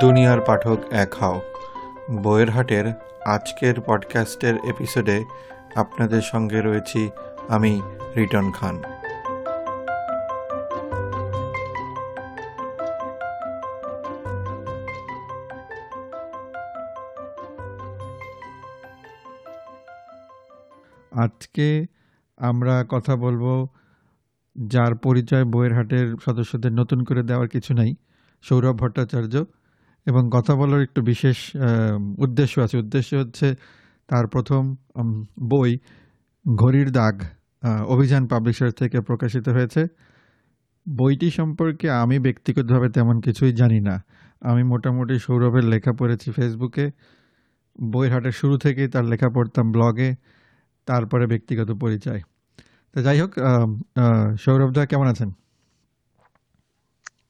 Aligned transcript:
দুনিয়ার 0.00 0.40
পাঠক 0.40 0.78
এক 0.90 1.14
হও। 1.14 1.40
বইয়ের 2.22 2.50
হাটের 2.50 2.92
আজকের 3.24 3.80
পডকাস্টের 3.80 4.54
এপিসোডে 4.56 5.24
আপনাদের 5.74 6.22
সঙ্গে 6.22 6.62
রয়েছি 6.62 7.10
আমি 7.48 7.82
রিটন 8.16 8.52
খান। 8.52 8.82
আজকে 21.24 21.86
আমরা 22.36 22.84
কথা 22.88 23.16
বলব 23.16 23.66
যার 24.66 24.94
পরিচয় 24.94 25.44
বইয়ের 25.44 25.74
হাটের 25.74 26.14
সদস্যদের 26.24 26.72
নতুন 26.72 27.04
করে 27.04 27.22
দেওয়ার 27.22 27.48
কিছু 27.48 27.74
নাই, 27.74 27.94
সৌরভ 28.42 28.76
ভট্টাচার্য। 28.76 29.44
এবং 30.06 30.22
কথা 30.36 30.52
বলার 30.60 30.80
একটু 30.86 31.00
বিশেষ 31.10 31.38
উদ্দেশ্য 32.24 32.54
আছে। 32.64 32.76
উদ্দেশ্য 32.84 33.10
হচ্ছে 33.22 33.48
তার 34.08 34.24
প্রথম 34.34 34.62
বই 35.52 35.70
ঘড়ির 36.44 36.88
দাগ 36.98 37.16
অভিযান 37.94 38.22
পাবলিশার 38.32 38.72
থেকে 38.80 38.98
প্রকাশিত 39.08 39.46
হয়েছে। 39.56 39.82
বইটি 40.86 41.28
সম্পর্কে 41.38 41.86
আমি 42.02 42.16
ব্যক্তিগতভাবে 42.26 42.88
তেমন 42.96 43.16
কিছুই 43.26 43.52
জানি 43.60 43.78
না। 43.88 43.96
আমি 44.50 44.62
মোটামুটি 44.72 45.14
সৌরভের 45.26 45.64
লেখা 45.72 45.92
পড়েছি 46.00 46.28
ফেসবুকে। 46.36 46.86
বইয়ের 47.92 48.12
হাটের 48.14 48.34
শুরু 48.40 48.54
থেকেই 48.64 48.88
তার 48.94 49.04
লেখা 49.12 49.28
পড়তাম 49.36 49.66
ব্লগে, 49.74 50.10
তারপরে 50.88 51.24
ব্যক্তিগত 51.32 51.70
পরিচয়। 51.82 52.20
তো 52.94 52.98
যাই 53.06 53.18
হোক 53.22 53.32
সৌরভদা 54.44 54.82
কেমন 54.92 55.06
আছেন? 55.12 55.30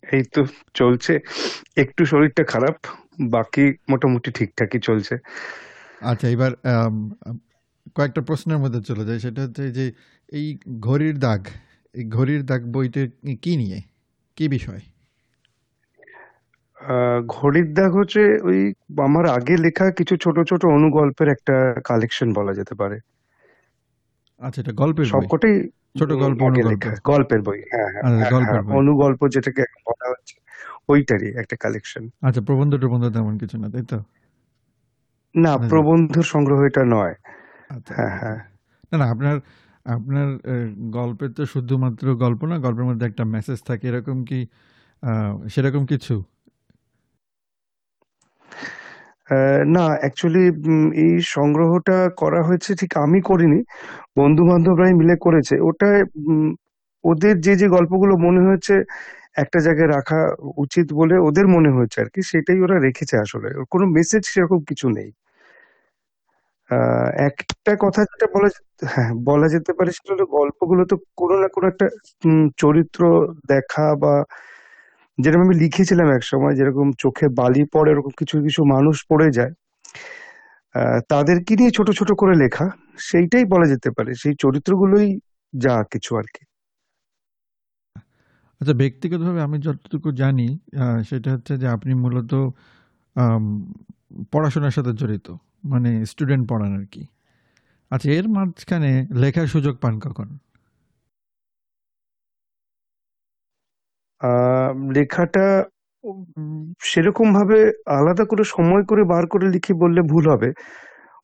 এই 0.06 0.22
তো 0.34 0.40
চলছে। 0.74 1.12
একটু 1.76 2.02
শরীরটা 2.06 2.42
খারাপ 2.44 2.76
বাকি 3.34 3.64
মোটামুটি 3.88 4.30
ঠিকঠাকই 4.30 4.80
চলছে। 4.80 5.14
আচ্ছা 6.00 6.26
এবার 6.28 6.52
কয়েকটা 7.96 8.20
প্রশ্নের 8.20 8.58
মধ্যে 8.58 8.80
চলে 8.80 9.04
যায় 9.04 9.18
সেটা 9.18 9.40
হচ্ছে 9.42 9.64
যে 9.70 9.84
এই 10.32 10.46
ঘড়ির 10.80 11.16
দাগ 11.18 11.42
এই 11.94 12.04
ঘড়ির 12.08 12.42
দাগ 12.44 12.62
বইতে 12.74 13.02
কি 13.42 13.52
নিয়ে? 13.56 13.78
কি 14.36 14.44
বিষয়? 14.48 14.82
ঘড়ির 17.34 17.68
দাগ 17.74 17.90
হচ্ছে 17.94 18.22
ওই 18.42 18.60
আমার 18.98 19.24
আগে 19.26 19.54
লেখা 19.56 19.86
কিছু 19.90 20.14
ছোট 20.16 20.36
ছোট 20.50 20.62
অনুগল্পের 20.64 21.28
একটা 21.28 21.54
কালেকশন 21.84 22.28
বলা 22.32 22.52
যেতে 22.54 22.74
পারে। 22.74 22.96
আচ্ছা 24.40 24.58
এটা 24.60 24.72
গল্পের 24.74 25.04
বই। 25.04 25.12
সবকটাই 25.14 25.54
ছোট 25.98 26.10
গল্প। 26.14 26.40
গল্পের 27.10 27.40
বই 27.42 27.60
হ্যাঁ 27.72 27.88
হ্যাঁ 27.94 28.02
আচ্ছা, 28.06 28.36
হ্যাঁ, 28.40 28.62
হ্যাঁ। 28.62 28.76
অনুগল্প 28.78 29.20
যেটাকে 29.34 29.62
বলা 29.86 30.06
হচ্ছে 30.12 30.34
ওইটারই 30.88 31.28
একটা 31.40 31.56
কালেকশন 31.56 32.02
আচ্ছা 32.22 32.40
প্রবন্ধ 32.48 32.72
টবন্ধ 32.76 33.04
তেমন 33.14 33.34
কিছু 33.38 33.56
না 33.58 33.68
তাই 33.68 33.84
তো? 33.84 33.98
না 35.34 35.50
আচ্ছা। 35.50 35.68
প্রবন্ধ 35.68 36.14
সংগ্রহ 36.32 36.58
এটা 36.64 36.82
নয়। 36.86 37.14
আচ্ছা। 37.70 37.92
হ্যাঁ 37.96 38.14
হ্যাঁ। 38.16 38.38
না 38.90 38.96
না 39.00 39.06
আপনার 39.12 39.36
আপনার 39.86 40.28
গল্পের 40.90 41.30
তো 41.32 41.42
শুধুমাত্র 41.46 42.04
গল্প 42.16 42.40
না 42.44 42.56
গল্পের 42.58 42.86
মধ্যে 42.88 43.04
একটা 43.06 43.24
মেসেজ 43.34 43.58
থাকে 43.62 43.84
এরকম 43.88 44.18
কি 44.24 44.38
আহ, 45.02 45.10
সেরকম 45.48 45.82
কিছু? 45.86 46.14
না 49.74 49.84
অ্যাকচুয়ালি 50.00 50.44
এই 51.04 51.14
সংগ্রহটা 51.34 51.92
করা 52.18 52.40
হয়েছে 52.42 52.70
ঠিক 52.80 52.92
আমি 53.04 53.18
করিনি। 53.22 53.60
বন্ধু 54.16 54.42
বান্ধবরাই 54.50 54.94
মিলে 55.00 55.16
করেছে। 55.26 55.54
ওটা 55.68 55.88
উম, 56.22 56.48
ওদের 57.04 57.34
যে 57.40 57.54
যে 57.56 57.68
গল্পগুলো 57.76 58.14
মনে 58.26 58.40
হয়েছে 58.46 58.74
একটা 59.42 59.58
জায়গায় 59.66 59.90
রাখা 59.96 60.20
উচিত 60.58 60.86
বলে 61.00 61.16
ওদের 61.28 61.46
মনে 61.56 61.70
হয়েছে 61.72 61.98
আর 62.02 62.10
কি 62.14 62.20
সেটাই 62.30 62.58
ওরা 62.64 62.76
রেখেছে 62.86 63.16
আসলে। 63.24 63.48
ওর 63.58 63.66
কোনো 63.72 63.86
মেসেজ 63.96 64.22
সেরকম 64.32 64.60
কিছু 64.70 64.86
নেই। 64.98 65.10
একটা 67.28 67.72
কথা 67.84 68.00
যেটা 68.10 68.26
বলা 68.34 68.48
হ্যাঁ 68.92 69.12
বলা 69.28 69.46
যেতে 69.54 69.72
পারে 69.78 69.90
সেটা 69.92 70.10
হলো 70.14 70.24
গল্পগুলো 70.36 70.82
তো 70.90 70.96
কোনো 71.16 71.34
না 71.42 71.48
কোনো 71.54 71.66
একটা 71.72 71.86
উম, 72.24 72.44
চরিত্র 72.58 73.00
দেখা 73.48 73.84
বা 74.02 74.14
যেরকম 75.18 75.42
আমি 75.46 75.56
লিখেছিলাম 75.62 76.08
এক 76.18 76.22
সময় 76.30 76.54
যেরকম 76.58 76.86
চোখে 77.02 77.26
বালি 77.40 77.62
পড়ে 77.74 77.90
এরকম 77.94 78.12
কিছু 78.20 78.34
কিছু 78.46 78.60
মানুষ 78.74 78.96
পড়ে 79.10 79.28
যায় 79.38 79.52
তাদেরকে 81.12 81.52
নিয়ে 81.58 81.72
ছোট 81.76 81.88
ছোট 81.98 82.10
করে 82.20 82.34
লেখা, 82.42 82.66
সেইটাই 83.08 83.44
বলা 83.52 83.66
যেতে 83.72 83.88
পারে। 83.96 84.10
সেই 84.22 84.34
চরিত্রগুলোই 84.42 85.08
যা 85.52 85.74
কিছু 85.92 86.10
আর 86.20 86.26
কি। 86.34 86.42
আচ্ছা 88.60 88.74
ব্যক্তিগতভাবে 88.82 89.40
আমি 89.46 89.56
যতটুকু 89.66 90.08
জানি 90.22 90.48
সেটা 91.08 91.28
হচ্ছে 91.34 91.52
যে 91.62 91.66
আপনি 91.76 91.92
মূলত 92.04 92.32
পড়াশোনার 94.32 94.74
সাথে 94.76 94.92
জড়িত 95.00 95.26
মানে 95.72 95.90
স্টুডেন্ট 96.10 96.44
পড়ান 96.50 96.70
আর 96.78 96.84
কি। 96.92 97.02
আচ্ছা 97.90 98.08
এর 98.18 98.26
মাঝখানে 98.36 98.90
লেখার 99.22 99.48
সুযোগ 99.54 99.74
পান 99.82 99.94
কখন? 100.06 100.28
আহ, 104.20 104.70
লেখাটা 104.94 105.44
সেরকম 106.82 107.28
ভাবে 107.34 107.58
আলাদা 107.90 108.24
করে 108.24 108.44
সময় 108.48 108.82
করে 108.84 109.02
বার 109.04 109.24
করে 109.26 109.46
লিখি 109.54 109.72
বললে 109.82 110.00
ভুল 110.02 110.24
হবে। 110.32 110.48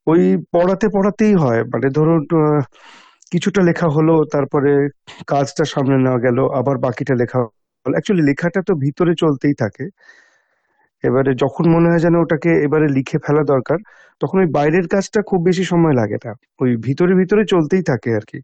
ওই 0.06 0.22
পড়াতে 0.54 0.86
পড়াতেই 0.88 1.34
হয়। 1.34 1.60
মানে 1.72 1.88
ধরুন 1.90 2.20
কিছুটা 3.32 3.60
লেখা 3.62 3.88
হলো, 3.88 4.14
তারপরে 4.32 4.70
কাজটা 5.26 5.64
সামনে 5.64 5.96
নেওয়া 5.98 6.20
গেল, 6.20 6.38
আবার 6.60 6.76
বাকিটা 6.78 7.14
লেখা 7.14 7.38
হলো। 7.42 7.52
অ্যাকচুয়ালি 7.86 8.24
লেখাটা 8.30 8.60
তো 8.68 8.72
ভিতরে 8.84 9.12
চলতেই 9.14 9.54
থাকে। 9.62 9.84
এবারে 11.04 11.32
যখন 11.44 11.64
মনে 11.74 11.88
হয় 11.90 12.00
যেন 12.00 12.14
ওটাকে 12.16 12.50
এবারে 12.66 12.86
লিখে 12.88 13.18
ফেলা 13.26 13.42
দরকার, 13.44 13.78
তখন 14.20 14.36
ওই 14.38 14.48
বাইরের 14.52 14.86
কাজটা 14.88 15.20
খুব 15.22 15.40
বেশি 15.48 15.64
সময় 15.64 15.94
লাগে 16.00 16.18
না। 16.26 16.32
ওই 16.60 16.70
ভিতরে 16.86 17.12
ভিতরে 17.14 17.42
চলতেই 17.46 17.82
থাকে 17.82 18.10
আর 18.16 18.24
কি। 18.30 18.38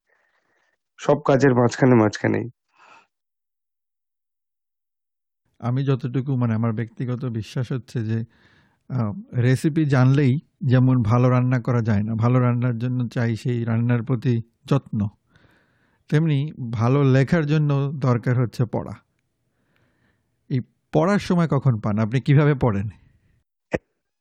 সব 0.98 1.18
কাজের 1.26 1.52
মাঝখানে 1.54 1.94
মাঝখানেই। 1.94 2.46
আমি 5.60 5.80
যতটুকু 5.84 6.30
মানে 6.36 6.52
আমার 6.54 6.72
ব্যক্তিগত 6.72 7.22
বিশ্বাস 7.38 7.66
হচ্ছে 7.72 7.98
যে 8.04 8.18
রেসিপি 9.42 9.82
জানলেই 9.84 10.32
যেমন 10.62 10.96
ভালো 11.02 11.26
রান্না 11.28 11.58
করা 11.60 11.82
যায় 11.82 12.02
না, 12.02 12.12
ভালো 12.14 12.36
রান্নার 12.40 12.76
জন্য 12.78 12.98
চাই 13.08 13.30
সেই 13.36 13.58
রান্নার 13.64 14.02
প্রতি 14.02 14.34
যত্ন, 14.66 15.00
তেমনি 16.10 16.38
ভালো 16.72 16.98
লেখার 17.14 17.44
জন্য 17.46 17.70
দরকার 17.98 18.34
হচ্ছে 18.42 18.62
পড়া। 18.66 18.94
এই 20.50 20.60
পড়ার 20.92 21.22
সময় 21.28 21.48
কখন 21.48 21.74
পান? 21.80 21.94
আপনি 21.98 22.18
কীভাবে 22.20 22.54
পড়েন? 22.54 22.86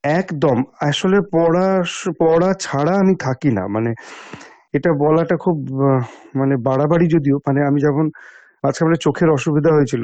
একদম। 0.04 0.58
আসলে 0.82 1.18
পড়া 1.34 1.68
পড়া 2.20 2.50
ছাড়া 2.60 2.94
আমি 3.00 3.14
থাকি 3.22 3.50
না। 3.52 3.64
মানে 3.68 3.92
এটা 4.78 4.90
বলাটা 5.04 5.36
খুব 5.38 5.58
মানে 6.36 6.56
বাড়াবাড়ি 6.68 7.06
যদিও 7.16 7.38
মানে 7.48 7.60
আমি 7.70 7.80
যখন 7.82 8.06
মাঝখানে 8.64 8.98
চোখের 9.06 9.30
অসুবিধা 9.30 9.72
হয়েছিল 9.74 10.04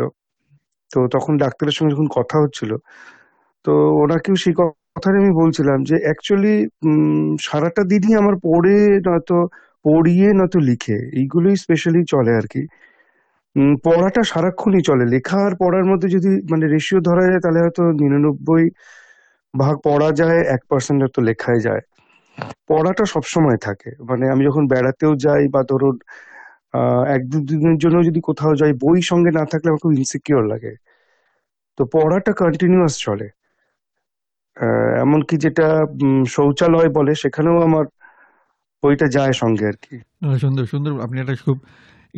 তো 0.94 1.00
তখন 1.16 1.34
ডাক্তারের 1.44 1.76
সঙ্গে 1.78 1.92
যখন 1.96 2.08
কথা 2.18 2.36
হচ্ছিল, 2.44 2.72
তো 3.66 3.72
ওনাকেও 4.04 4.36
সেই 4.44 4.56
কথাটা 4.60 5.18
আমি 5.22 5.32
বলছিলাম 5.42 5.78
যে 5.90 5.96
অ্যাকচুয়ালি 6.06 6.56
সারাটা 7.48 7.82
দিনই 7.92 8.14
আমার 8.22 8.36
পড়ে 8.48 8.76
নয়তো, 9.08 9.38
পড়িয়ে 9.86 10.28
নয়তো 10.40 10.60
লিখে, 10.70 10.98
এইগুলোই 11.20 11.56
স্পেশালি 11.64 12.02
চলে 12.14 12.32
আর 12.40 12.46
কি 12.48 12.62
পড়াটা 13.86 14.22
সারাক্ষণই 14.24 14.84
চলে। 14.90 15.04
লেখা 15.16 15.38
আর 15.48 15.54
পড়ার 15.60 15.86
মধ্যে 15.92 16.08
যদি 16.16 16.30
মানে 16.52 16.66
রেশিও 16.76 17.00
ধরা 17.08 17.24
যায়, 17.30 17.42
তাহলে 17.44 17.60
হয়তো 17.60 17.84
নিরানব্বই 18.02 18.66
ভাগ 19.54 19.76
পড়া 19.88 20.10
যায়, 20.20 20.40
এক 20.56 20.62
পার্সেন্ট 20.70 21.00
হয়তো 21.04 21.20
লেখায় 21.22 21.62
যায়। 21.68 21.82
পড়াটা 22.70 23.04
সবসময় 23.06 23.58
থাকে। 23.58 23.90
মানে 24.10 24.26
আমি 24.30 24.42
যখন 24.50 24.64
বেড়াতেও 24.68 25.12
যাই 25.26 25.44
বা 25.48 25.62
ধরুন 25.72 25.96
এক 27.16 27.22
দু 27.28 27.38
দিনের 27.50 27.78
জন্য 27.78 27.98
যদি 28.10 28.20
কোথাও 28.30 28.54
যাই, 28.56 28.72
বই 28.84 29.00
সঙ্গে 29.12 29.32
না 29.32 29.44
থাকলে 29.52 29.68
আমার 29.70 29.82
খুব 29.82 29.94
ইনসিকিওর 29.94 30.44
লাগে। 30.54 30.74
তো 31.78 31.82
পড়াটা 31.94 32.32
কন্টিনিউয়াস 32.42 32.94
চলে। 33.06 33.28
এমনকি 35.04 35.36
যেটা 35.46 35.68
শৌচালয় 36.36 36.90
বলে, 36.98 37.12
সেখানেও 37.24 37.58
আমার 37.68 37.86
বইটা 38.84 39.08
যায় 39.18 39.34
সঙ্গে 39.42 39.66
আর 39.72 39.78
কি। 39.84 39.96
সুন্দর 40.44 40.66
সুন্দর। 40.74 40.92
আপনি 41.06 41.18
একটা 41.24 41.36
খুব 41.46 41.58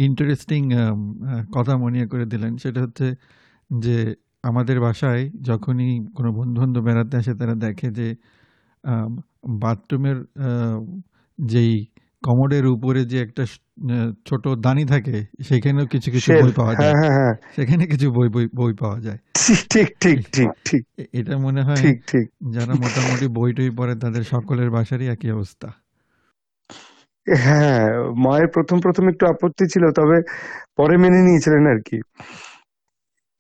ইন্টারেস্টিং 0.08 0.62
কথা 1.56 1.74
মনে 1.84 2.00
করে 2.14 2.26
দিলেন। 2.34 2.52
সেটা 2.64 2.80
হচ্ছে 2.86 3.08
যে, 3.72 3.98
আমাদের 4.50 4.78
বাসায় 4.86 5.24
যখনই 5.50 5.92
কোনো 6.18 6.30
বন্ধু 6.40 6.58
বান্ধব 6.62 6.84
বেড়াতে 6.88 7.16
আসে, 7.22 7.34
তারা 7.40 7.56
দেখে 7.66 7.88
যে 8.00 8.08
বাথরুমের 9.64 10.18
যেই 11.40 11.74
কমোডের 12.24 12.66
উপরে 12.76 13.02
যে 13.12 13.18
একটা 13.26 13.44
ছোট 14.26 14.48
দানি 14.58 14.86
থাকে 14.86 15.18
সেখানেও 15.42 15.86
কিছু 15.86 16.10
কিছু 16.12 16.30
বই 16.34 16.52
পাওয়া 16.56 16.74
হ্যাঁ 16.74 16.84
যায়। 16.84 16.94
হ্যাঁ 16.94 17.14
হ্যাঁ 17.14 17.34
সেখানে 17.56 17.84
কিছু 17.88 18.08
বই 18.12 18.28
বই 18.56 18.74
পাওয়া 18.74 19.00
যায়। 19.00 19.20
ঠিক 19.70 19.88
ঠিক 20.00 20.18
ঠিক 20.32 20.50
ঠিক। 20.66 20.84
এটা 21.14 21.38
মনে 21.38 21.62
হয় 21.64 21.82
যারা 22.50 22.74
মোটামুটি 22.74 23.28
বই 23.28 23.54
টই 23.54 23.70
পড়ে 23.70 23.94
তাদের 23.96 24.24
সকলের 24.24 24.70
বাসারই 24.70 25.08
একই 25.08 25.32
অবস্থা। 25.32 25.68
হ্যাঁ 27.28 27.84
মায়ের 28.16 28.48
প্রথম 28.48 28.78
প্রথম 28.80 29.10
একটু 29.10 29.24
আপত্তি 29.26 29.66
ছিল 29.68 29.84
তবে 29.92 30.18
পরে 30.76 30.96
মেনে 30.98 31.20
নিয়েছিলেন 31.22 31.64
আর 31.68 31.80
কি। 31.82 31.98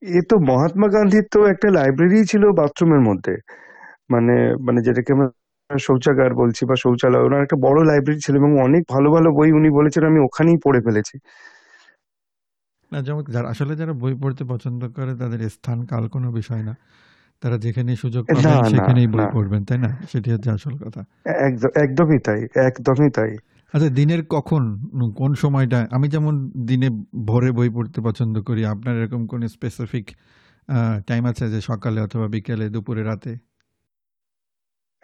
এ 0.01 0.21
তো 0.29 0.35
মহাত্মা 0.39 0.87
গান্ধীর 0.87 1.25
তো 1.31 1.39
একটা 1.45 1.67
লাইব্রেরি 1.69 2.25
ছিল 2.25 2.43
বাথরুমের 2.51 2.99
মধ্যে। 2.99 3.33
মানে 4.11 4.35
মানে 4.59 4.79
যেটাকে 4.81 5.13
আমরা 5.13 5.27
শৌচাগার 5.85 6.31
বলছি 6.33 6.61
বা 6.69 6.75
শৌচালয় 6.83 7.23
ওনার 7.27 7.41
একটা 7.41 7.57
বড় 7.65 7.79
লাইব্রেরি 7.85 8.19
ছিল 8.19 8.35
এবং 8.41 8.51
অনেক 8.67 8.83
ভালো 8.93 9.07
ভালো 9.15 9.29
বই 9.37 9.49
উনি 9.51 9.69
বলেছেন 9.69 10.03
আমি 10.11 10.19
ওখানেই 10.27 10.57
পড়ে 10.65 10.79
ফেলেছি। 10.85 11.15
না 12.91 12.99
যেমন 13.07 13.21
যারা 13.35 13.47
আসলে 13.53 13.73
যারা 13.81 13.93
বই 14.01 14.13
পড়তে 14.21 14.43
পছন্দ 14.53 14.81
করে 14.95 15.11
তাদের 15.21 15.39
স্থান 15.55 15.79
কাল 15.91 16.03
কোনো 16.15 16.27
বিষয় 16.39 16.63
না। 16.69 16.73
তারা 17.43 17.57
যেখানে 17.65 17.91
সুযোগ 18.03 18.23
পাবেন 18.27 18.57
সেখানেই 18.73 19.07
বই 19.15 19.25
পড়বেন 19.35 19.61
তাই 19.69 19.79
না? 19.85 19.89
সেটি 20.11 20.29
হচ্ছে 20.33 20.49
আসল 20.57 20.73
কথা। 20.83 21.01
একদম 21.45 21.71
একদমই 21.83 22.19
তাই 22.27 22.39
একদমই 22.69 23.09
তাই। 23.17 23.31
আচ্ছা 23.73 23.89
দিনের 23.99 24.21
কখন 24.35 24.63
কোন 25.19 25.31
সময়টা? 25.43 25.79
আমি 25.95 26.07
যেমন 26.15 26.33
দিনে 26.69 26.87
ভোরে 27.29 27.49
বই 27.57 27.69
পড়তে 27.75 27.99
পছন্দ 28.07 28.35
করি 28.47 28.61
আপনার 28.73 28.93
এরকম 28.99 29.21
কোন 29.31 29.41
স্পেসিফিক 29.55 30.05
টাইম 31.09 31.23
আছে 31.31 31.45
যে 31.53 31.59
সকালে 31.69 31.99
অথবা 32.01 32.25
বিকেলে 32.35 32.65
দুপুরে 32.75 33.03
রাতে? 33.11 33.31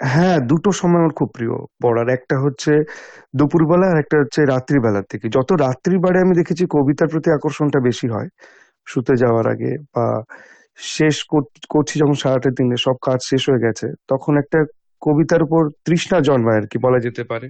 হ্যাঁ 0.04 0.40
দুটো 0.40 0.72
সময় 0.72 0.98
আমার 0.98 1.10
খুব 1.10 1.30
প্রিয়। 1.30 1.66
পড়ার 1.82 2.10
একটা 2.10 2.40
হচ্ছে 2.40 2.84
দুপুরবেলা 3.36 3.92
আর 3.92 4.00
একটা 4.00 4.20
হচ্ছে 4.20 4.46
রাত্রিবেলার 4.46 5.04
থেকে। 5.10 5.30
যত 5.30 5.52
রাত্রি 5.52 5.98
বাড়ে 5.98 6.20
আমি 6.20 6.36
দেখেছি 6.36 6.66
কবিতার 6.70 7.08
প্রতি 7.08 7.32
আকর্ষণটা 7.32 7.80
বেশি 7.80 8.08
হয়। 8.08 8.28
শুতে 8.88 9.16
যাওয়ার 9.16 9.48
আগে 9.48 9.78
বা 9.96 10.24
শেষ 10.78 11.24
কর- 11.24 11.66
করছি 11.70 12.00
যখন 12.00 12.14
সারাটা 12.14 12.50
দিনে, 12.50 12.76
সব 12.80 12.94
কাজ 13.02 13.20
শেষ 13.24 13.50
হয়ে 13.50 13.60
গেছে, 13.60 13.94
তখন 14.08 14.38
একটা 14.38 14.66
কবিতার 15.02 15.44
উপর 15.44 15.70
তৃষ্ণা 15.86 16.20
জন্মায় 16.20 16.58
আর 16.58 16.68
কি, 16.68 16.78
বলা 16.78 17.00
যেতে 17.00 17.24
পারে। 17.24 17.50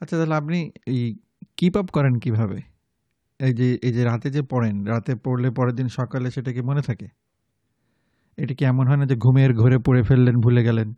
আচ্ছা 0.00 0.16
তাহলে 0.16 0.34
আপনি 0.34 0.70
এই 0.86 1.18
কিপ 1.56 1.76
আপ 1.76 1.86
করেন 1.86 2.18
কীভাবে? 2.18 2.58
এই 3.38 3.52
যে 3.52 3.78
এই 3.82 3.92
যে 3.92 4.04
রাতে 4.04 4.30
যে 4.30 4.42
পড়েন, 4.42 4.84
রাতে 4.84 5.14
পড়লে 5.14 5.50
পরের 5.50 5.74
দিন 5.74 5.88
সকালে 5.88 6.30
সেটা 6.30 6.52
কি 6.52 6.60
মনে 6.60 6.82
থাকে? 6.82 7.06
এটা 8.36 8.54
কি 8.54 8.64
এমন 8.64 8.86
হয় 8.86 8.96
না 8.96 9.06
যে 9.06 9.16
ঘুমের 9.16 9.54
ঘরে 9.54 9.78
পড়ে 9.78 10.02
ফেললেন, 10.02 10.40
ভুলে 10.40 10.64
গেলেন? 10.64 10.94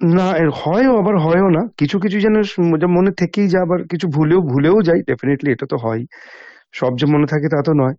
না 0.00 0.36
এর 0.36 0.50
হয়ও 0.54 0.98
আবার 0.98 1.16
হয়ও 1.18 1.48
না। 1.50 1.62
কিছু 1.76 1.98
কিছু 1.98 2.20
যেন 2.20 2.42
স- 2.42 2.58
মনে 2.88 3.10
থেকেই 3.12 3.48
যা 3.48 3.60
আবার 3.60 3.84
কিছু 3.88 4.08
ভুলেও 4.08 4.40
ভুলেও 4.42 4.82
যাই 4.82 5.00
ডেফিনেটলি 5.06 5.50
এটা 5.52 5.66
তো 5.66 5.76
হয়। 5.76 6.02
সব 6.72 6.96
যে 6.98 7.06
মনে 7.06 7.26
থাকে 7.26 7.48
তা 7.48 7.62
তো 7.62 7.72
নয়। 7.74 7.94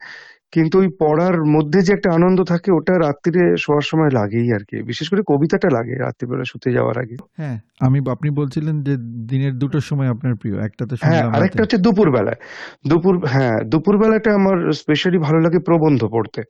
কিন্তু 0.52 0.80
ওই 0.80 0.88
পড়ার 1.00 1.44
মধ্যে 1.46 1.82
যে 1.82 1.94
একটা 1.94 2.12
আনন্দ 2.12 2.44
থাকে 2.44 2.72
ওটা 2.72 2.94
রাত্রিরে 3.00 3.58
শোয়ার 3.58 3.82
সময় 3.82 4.10
লাগেই 4.10 4.54
আর 4.54 4.64
কি। 4.70 4.82
বিশেষ 4.82 5.10
করে 5.10 5.22
কবিতাটা 5.28 5.70
লাগে 5.70 5.96
রাত্রিবেলা 5.96 6.44
শুতে 6.44 6.72
যাওয়ার 6.72 6.98
আগে। 7.00 7.16
হ্যাঁ 7.38 7.58
আমি 7.80 8.00
আপনি 8.12 8.30
বলছিলেন 8.30 8.84
যে 8.84 8.94
দিনের 9.28 9.54
দুটোর 9.54 9.82
সময় 9.82 10.10
আপনার 10.10 10.36
প্রিয় 10.36 10.56
একটা 10.66 10.86
তো 10.86 10.96
হ্যাঁ 11.02 11.22
শুনলাম 11.22 11.34
আরেকটা 11.36 11.64
হচ্ছে 11.64 11.78
দুপুর 11.78 12.12
বেলায় 12.12 12.40
দুপুর 12.88 13.28
হ্যাঁ 13.28 13.64
দুপুর 13.64 13.98
বেলাটা 13.98 14.34
আমার 14.34 14.74
স্পেশালি 14.74 15.18
ভালো 15.18 15.40
লাগে 15.40 15.60
প্রবন্ধ 15.60 16.06
পড়তে। 16.06 16.42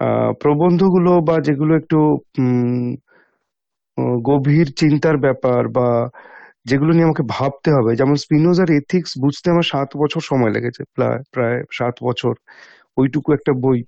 আহ 0.00 0.32
প্রবন্ধগুলো 0.42 1.20
বা 1.20 1.40
যেগুলো 1.40 1.76
একটু 1.76 1.98
উম 2.38 2.96
গভীর 4.28 4.68
চিন্তার 4.76 5.16
ব্যাপার 5.18 5.62
বা 5.70 5.88
যেগুলো 6.66 6.92
নিয়ে 6.92 7.06
আমাকে 7.06 7.24
ভাবতে 7.30 7.70
হবে। 7.72 7.90
যেমন 7.96 8.16
স্পিনোজার 8.16 8.70
এথিক্স 8.72 9.10
বুঝতে 9.20 9.46
আমার 9.50 9.66
সাত 9.66 9.90
বছর 9.96 10.22
সময় 10.22 10.52
লেগেছে, 10.56 10.82
প্রায় 10.96 11.18
প্রায় 11.32 11.58
সাত 11.72 11.94
বছর। 12.02 12.34
ওইটুকু 12.96 13.28
একটা 13.34 13.52
বই। 13.64 13.80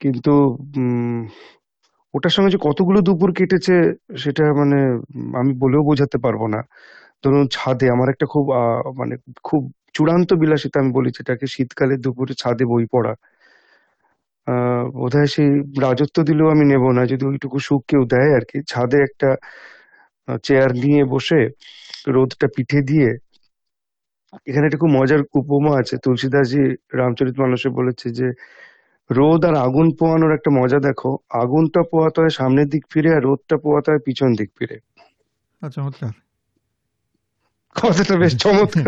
কিন্তু 0.00 0.32
ওটার 2.14 2.34
সঙ্গে 2.36 2.50
যে 2.50 2.60
কতগুলো 2.62 2.98
দুপুর 3.00 3.30
কেটেছে 3.34 3.74
সেটা 4.18 4.44
মানে 4.60 4.78
আমি 5.40 5.52
বলেও 5.60 5.82
বোঝাতে 5.84 6.18
পারব 6.24 6.42
না। 6.48 6.60
ধরুন 7.24 7.44
ছাদে 7.52 7.86
আমার 7.90 8.08
একটা 8.10 8.26
খুব 8.26 8.44
মানে 9.00 9.14
খুব 9.44 9.62
চূড়ান্ত 9.96 10.30
বিলাসিতা 10.34 10.78
আমি 10.80 10.92
বলি 10.92 11.10
যেটাকে 11.18 11.46
শীতকালে 11.54 11.94
দুপুরে 12.04 12.34
ছাদে 12.42 12.64
বই 12.64 12.86
পড়া। 12.94 13.12
বোধহয় 14.98 15.28
সেই 15.34 15.50
রাজত্ব 15.84 16.16
দিলেও 16.28 16.48
আমি 16.54 16.64
নেব 16.72 16.84
না। 16.98 17.02
যদি 17.12 17.24
ওইটুকু 17.30 17.58
সুখ 17.66 17.80
কেউ 17.90 18.02
দেয় 18.14 18.30
আর 18.38 18.44
কি, 18.50 18.58
ছাদে 18.70 18.98
একটা 19.08 19.28
চেয়ার 20.46 20.70
নিয়ে 20.82 21.02
বসে 21.14 21.40
রোদটা 22.14 22.46
পিঠে 22.56 22.80
দিয়ে, 22.90 23.10
এখানে 24.48 24.64
একটা 24.66 24.80
খুব 24.82 24.92
মজার 24.98 25.20
উপমা 25.40 25.72
আছে। 25.80 25.94
তুলসীদাসজি 26.04 26.62
রামচরিত 27.00 27.36
মানসে 27.42 27.68
বলেছে 27.78 28.06
যে, 28.18 28.28
রোদ 29.10 29.42
আর 29.48 29.54
আগুন 29.66 29.86
পোয়ানোর 29.98 30.32
একটা 30.38 30.50
মজা 30.60 30.78
দেখো। 30.88 31.10
আগুনটা 31.42 31.80
পোয়াতে 31.90 32.18
হয় 32.22 32.32
সামনের 32.38 32.68
দিক 32.68 32.84
ফিরে 32.92 33.10
আর 33.16 33.22
রোদটা 33.28 33.56
পোয়াতে 33.64 33.88
হয় 33.92 34.02
পিছন 34.06 34.30
দিক 34.38 34.50
ফিরে। 34.58 34.76
আচ্ছা 35.62 35.68
চমৎকার। 35.76 36.12
কথাটা 37.74 38.16
বেশ 38.16 38.36
চমৎকার। 38.36 38.86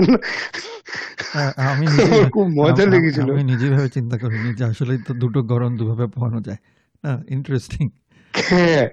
আমি 1.57 1.87
খুব 2.31 2.49
মজা 2.49 2.83
আম- 2.83 2.91
লেগেছিল। 2.91 3.33
আমি 3.33 3.45
নিজেভাবে 3.45 3.89
চিন্তা 3.89 4.19
করিনি 4.19 4.55
যে 4.55 4.65
আসলে 4.65 4.99
তো 4.99 5.15
দুটো 5.15 5.43
গরম 5.43 5.77
দুভাবে 5.77 6.07
পোহানো 6.07 6.41
যায়। 6.41 6.57
না 7.05 7.23
ইন্টারেস্টিং 7.29 7.89
হ্যাঁ 8.37 8.89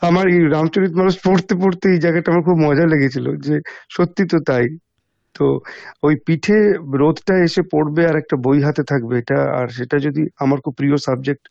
আমার 0.00 0.28
এই 0.28 0.48
রামচরিত 0.48 0.92
মানস 0.92 1.18
পড়তে 1.24 1.54
পড়তে 1.54 1.88
এই 1.88 1.98
জায়গাটা 1.98 2.32
আমার 2.32 2.42
খুব 2.42 2.58
মজা 2.58 2.86
লেগেছিল 2.86 3.36
যে 3.36 3.60
সত্যি 3.90 4.26
তো 4.26 4.38
তাই। 4.40 4.78
তো 5.38 5.60
ওই 6.02 6.16
পিঠে 6.26 6.72
রোদটা 6.72 7.38
এসে 7.38 7.62
পড়বে 7.62 8.06
আর 8.06 8.16
একটা 8.16 8.36
বই 8.36 8.62
হাতে 8.62 8.82
থাকবে 8.82 9.18
এটা 9.18 9.42
আর 9.42 9.68
সেটা 9.68 9.98
যদি 9.98 10.28
আমার 10.38 10.60
খুব 10.60 10.74
প্রিয় 10.74 10.96
সাবজেক্ট 10.96 11.48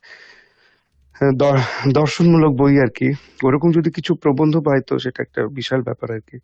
দর্শনমূলক 1.94 2.52
বই 2.52 2.80
আর 2.80 2.88
কি 2.88 3.14
ওরকম 3.44 3.72
যদি 3.72 3.92
কিছু 3.92 4.16
প্রবন্ধ 4.16 4.58
পাই 4.58 4.82
তো 4.88 5.00
সেটা 5.00 5.24
একটা 5.24 5.48
বিশাল 5.48 5.82
ব্যাপার 5.82 6.12
আর 6.12 6.20
কি। 6.20 6.38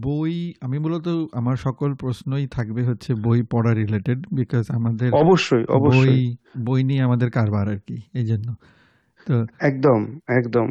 বই 0.00 0.34
আমি 0.60 0.78
মূলত 0.78 1.06
আমার 1.32 1.56
সকল 1.56 1.94
প্রশ্নই 1.94 2.46
থাকবে 2.46 2.82
হচ্ছে 2.84 3.14
বই 3.14 3.42
পড়া 3.42 3.74
রিলেটেড 3.74 4.26
বিকজ 4.30 4.70
আমাদের 4.70 5.10
অবশ্যই 5.14 5.64
অবশ্যই। 5.68 6.36
বই 6.64 6.84
নিয়ে 6.84 7.02
আমাদের 7.02 7.30
কারবার 7.30 7.68
আর 7.68 7.78
কি 7.78 7.96
এই 8.14 8.24
জন্য। 8.24 8.48
তো 9.26 9.34
একদম 9.60 10.00
একদম। 10.28 10.68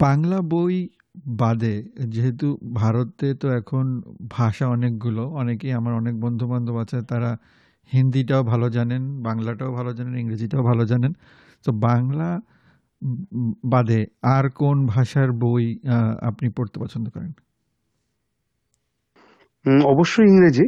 বাংলা 0.00 0.40
বই 0.48 0.76
বাদে 1.36 1.74
যেহেতু 2.06 2.46
ভারতে 2.74 3.34
তো 3.34 3.48
এখন 3.50 3.84
ভাষা 4.30 4.68
অনেকগুলো 4.68 5.22
অনেকেই 5.32 5.72
আমার 5.72 5.94
অনেক 5.94 6.20
বন্ধু 6.20 6.44
বান্ধব 6.46 6.76
আছে 6.78 7.02
তারা 7.02 7.30
হিন্দিটাও 7.92 8.42
ভালো 8.42 8.70
জানেন 8.70 9.02
বাংলাটাও 9.22 9.72
ভালো 9.72 9.90
জানেন 9.92 10.14
ইংরেজিটাও 10.16 10.62
ভালো 10.62 10.84
জানেন। 10.84 11.12
তো 11.64 11.72
বাংলা 11.80 12.28
বাদে 13.64 14.00
আর 14.26 14.50
কোন 14.50 14.86
ভাষার 14.86 15.32
বই 15.32 15.64
আহ, 15.86 16.12
আপনি 16.20 16.48
পড়তে 16.48 16.80
পছন্দ 16.80 17.06
করেন? 17.10 17.32
অবশ্যই 19.86 20.26
ইংরেজি 20.28 20.66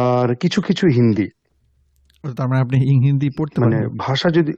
আর 0.00 0.28
কিছু 0.34 0.58
কিছু 0.62 0.84
হিন্দি। 0.88 1.26
তার 2.24 2.46
মানে 2.48 2.60
আপনি 2.60 2.76
হিন্দি 3.04 3.28
পড়তে 3.38 3.56
মানে 3.60 3.78
ভাষা 3.98 4.28
যদি 4.30 4.52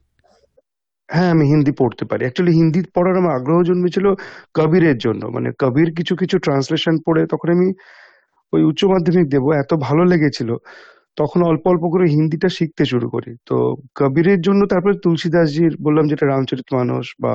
হ্যাঁ 1.08 1.30
আমি 1.30 1.44
হিন্দি 1.46 1.72
পড়তে 1.78 2.04
পারি। 2.04 2.22
অ্যাকচুয়ালি 2.24 2.52
হিন্দি 2.56 2.80
পড়ার 2.94 3.16
আমার 3.16 3.32
আগ্রহ 3.34 3.58
জন্মেছিল 3.62 4.06
কবিরের 4.54 4.96
জন্য। 4.98 5.22
মানে 5.26 5.48
কবির 5.58 5.88
কিছু 5.98 6.14
কিছু 6.16 6.36
ট্রান্সলেশন 6.38 6.94
পড়ে 7.06 7.22
তখন 7.26 7.48
আমি 7.50 7.68
ওই 8.52 8.62
উচ্চ 8.64 8.82
মাধ্যমিক 8.84 9.26
দেবো 9.28 9.48
এত 9.54 9.70
ভালো 9.86 10.02
লেগেছিল। 10.04 10.50
তখন 11.16 11.40
অল্প 11.42 11.64
অল্প 11.66 11.84
করে 11.90 12.06
হিন্দিটা 12.08 12.48
শিখতে 12.48 12.84
শুরু 12.84 13.06
করি। 13.10 13.32
তো 13.46 13.56
কবিরের 13.94 14.40
জন্য 14.40 14.60
তারপরে 14.66 14.94
তুলসীদাসজির 15.02 15.72
বললাম 15.82 16.04
যেটা 16.08 16.24
রামচরিত 16.26 16.68
মানস 16.74 17.06
বা 17.20 17.34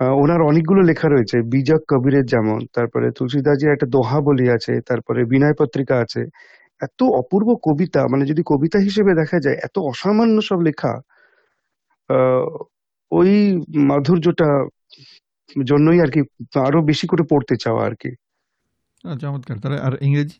ওনার 0.00 0.40
অনেকগুলো 0.42 0.82
লেখা 0.82 1.08
রয়েছে। 1.08 1.36
বিজক 1.46 1.80
কবিরের 1.88 2.26
যেমন 2.26 2.58
তারপরে 2.72 3.06
তুলসীদাসজির 3.12 3.74
একটা 3.74 3.86
দোহা 3.86 4.20
বলি 4.20 4.46
আছে 4.50 4.72
তারপরে 4.80 5.20
বিনয় 5.24 5.54
পত্রিকা 5.54 5.94
আছে। 5.98 6.22
এত 6.80 7.00
অপূর্ব 7.20 7.48
কবিতা 7.62 8.02
মানে 8.08 8.24
যদি 8.26 8.42
কবিতা 8.46 8.78
হিসেবে 8.78 9.12
দেখা 9.14 9.38
যায় 9.40 9.58
এত 9.62 9.78
অসামান্য 9.82 10.36
সব 10.42 10.58
লেখা 10.60 10.92
আহ, 12.10 12.46
ওই 13.12 13.30
মাধুর্যটা 13.90 14.48
জন্যই 15.64 15.98
আর 16.00 16.10
কি 16.10 16.20
আরও 16.60 16.80
বেশি 16.82 17.06
করে 17.06 17.22
পড়তে 17.30 17.54
চাওয়া 17.56 17.82
আর 17.84 17.94
কি। 17.94 18.10
চমৎকার। 19.20 19.56
তাহলে 19.58 19.78
আর 19.78 19.92
ইংরেজি? 20.00 20.36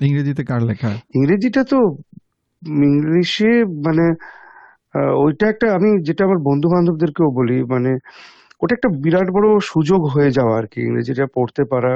ইংরেজিতে 0.00 0.42
কার 0.44 0.62
লেখা? 0.62 0.90
ইংরেজিটা 1.14 1.62
তো 1.64 1.78
ইংলিশে 2.88 3.50
মানে 3.86 4.06
ওইটা 5.18 5.44
একটা 5.48 5.66
আমি 5.76 5.88
যেটা 6.08 6.22
আমার 6.24 6.40
বন্ধু 6.48 6.66
বান্ধবদেরকেও 6.68 7.28
বলি 7.38 7.56
মানে 7.72 7.90
ওটা 8.62 8.72
একটা 8.76 8.90
বিরাট 9.02 9.28
বড় 9.36 9.46
সুযোগ 9.72 10.00
হয়ে 10.14 10.30
যাওয়া 10.38 10.54
আর 10.58 10.66
কি 10.72 10.78
ইংরেজিটা 10.86 11.24
পড়তে 11.36 11.62
পারা 11.72 11.92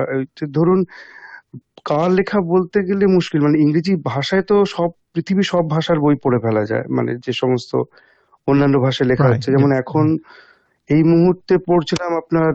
ধরুন 0.56 0.80
কার 1.86 2.10
লেখা 2.18 2.38
বলতে 2.52 2.78
গেলে 2.88 3.04
মুশকিল 3.16 3.40
মানে 3.46 3.56
ইংরেজি 3.64 3.92
ভাষায় 4.10 4.44
তো 4.50 4.56
সব 4.74 4.90
পৃথিবীর 5.12 5.48
সব 5.52 5.64
ভাষার 5.74 5.98
বই 6.04 6.16
পড়ে 6.24 6.38
ফেলা 6.44 6.62
যায় 6.70 6.84
মানে 6.96 7.10
যে 7.24 7.32
সমস্ত 7.42 7.72
অন্যান্য 8.48 8.76
ভাষায় 8.86 9.08
লেখা 9.10 9.26
হচ্ছে 9.32 9.48
যেমন 9.54 9.70
এখন 9.82 10.06
এই 10.90 11.02
মুহূর্তে 11.12 11.54
পড়ছিলাম 11.68 12.10
আপনার 12.22 12.52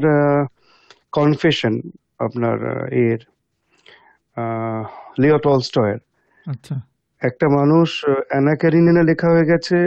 কনফেশন 1.14 1.74
আপনার 2.20 2.58
এর 3.04 3.20
লিও 5.18 5.38
টলস্টয়ের 5.44 6.00
আচ্ছা। 6.46 6.76
একটা 7.22 7.48
মানুষ 7.60 7.90
আহ, 8.02 8.10
অ্যানা 8.30 8.54
ক্যারিনেনা 8.56 9.04
লেখা 9.10 9.28
হয়ে 9.34 9.50
গেছে 9.52 9.78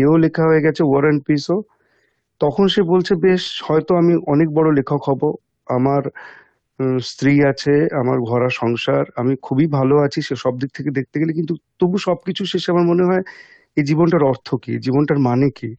এও 0.00 0.14
লেখা 0.24 0.44
হয়ে 0.48 0.64
গেছে 0.66 0.82
ওয়ার 0.90 1.04
অ্যান্ড 1.06 1.22
পিসও 1.28 1.58
তখন 2.40 2.64
সে 2.74 2.82
বলছে, 2.92 3.12
বেশ, 3.26 3.42
হয়তো 3.68 3.92
আমি 3.96 4.14
অনেক 4.26 4.48
বড় 4.58 4.68
লেখক 4.78 5.00
হব। 5.10 5.22
আমার 5.66 6.02
স্ত্রী 7.10 7.34
আছে, 7.42 7.74
আমার 8.00 8.18
ভরা 8.20 8.50
সংসার, 8.60 9.04
আমি 9.16 9.34
খুবই 9.42 9.66
ভালো 9.78 9.94
আছি, 9.98 10.20
সে 10.28 10.34
সব 10.44 10.54
দিক 10.60 10.70
থেকে 10.76 10.90
দেখতে 10.90 11.16
গেলে। 11.20 11.32
কিন্তু 11.32 11.54
তবু 11.80 11.96
সবকিছু 11.98 12.42
শেষে 12.52 12.68
আমার 12.74 12.86
মনে 12.92 13.04
হয়, 13.04 13.22
এই 13.76 13.84
জীবনটার 13.84 14.24
অর্থ 14.32 14.48
কি? 14.54 14.72
জীবনটার 14.78 15.18
মানে 15.18 15.48
কি? 15.50 15.70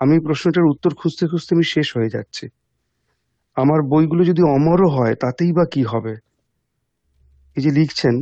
আমি 0.00 0.14
প্রশ্নটার 0.26 0.66
উত্তর 0.72 0.92
খুঁজতে 1.00 1.24
খুঁজতে 1.30 1.50
আমি 1.56 1.64
শেষ 1.74 1.88
হয়ে 1.96 2.10
যাচ্ছি। 2.10 2.44
আমার 3.56 3.80
বইগুলো 3.92 4.22
যদি 4.24 4.42
অমরও 4.56 4.88
হয়, 4.88 5.14
তাতেই 5.14 5.52
বা 5.52 5.64
কি 5.74 5.82
হবে? 5.82 6.14
এই 7.56 7.62
যে 7.64 7.70
লিখছেন, 7.70 8.14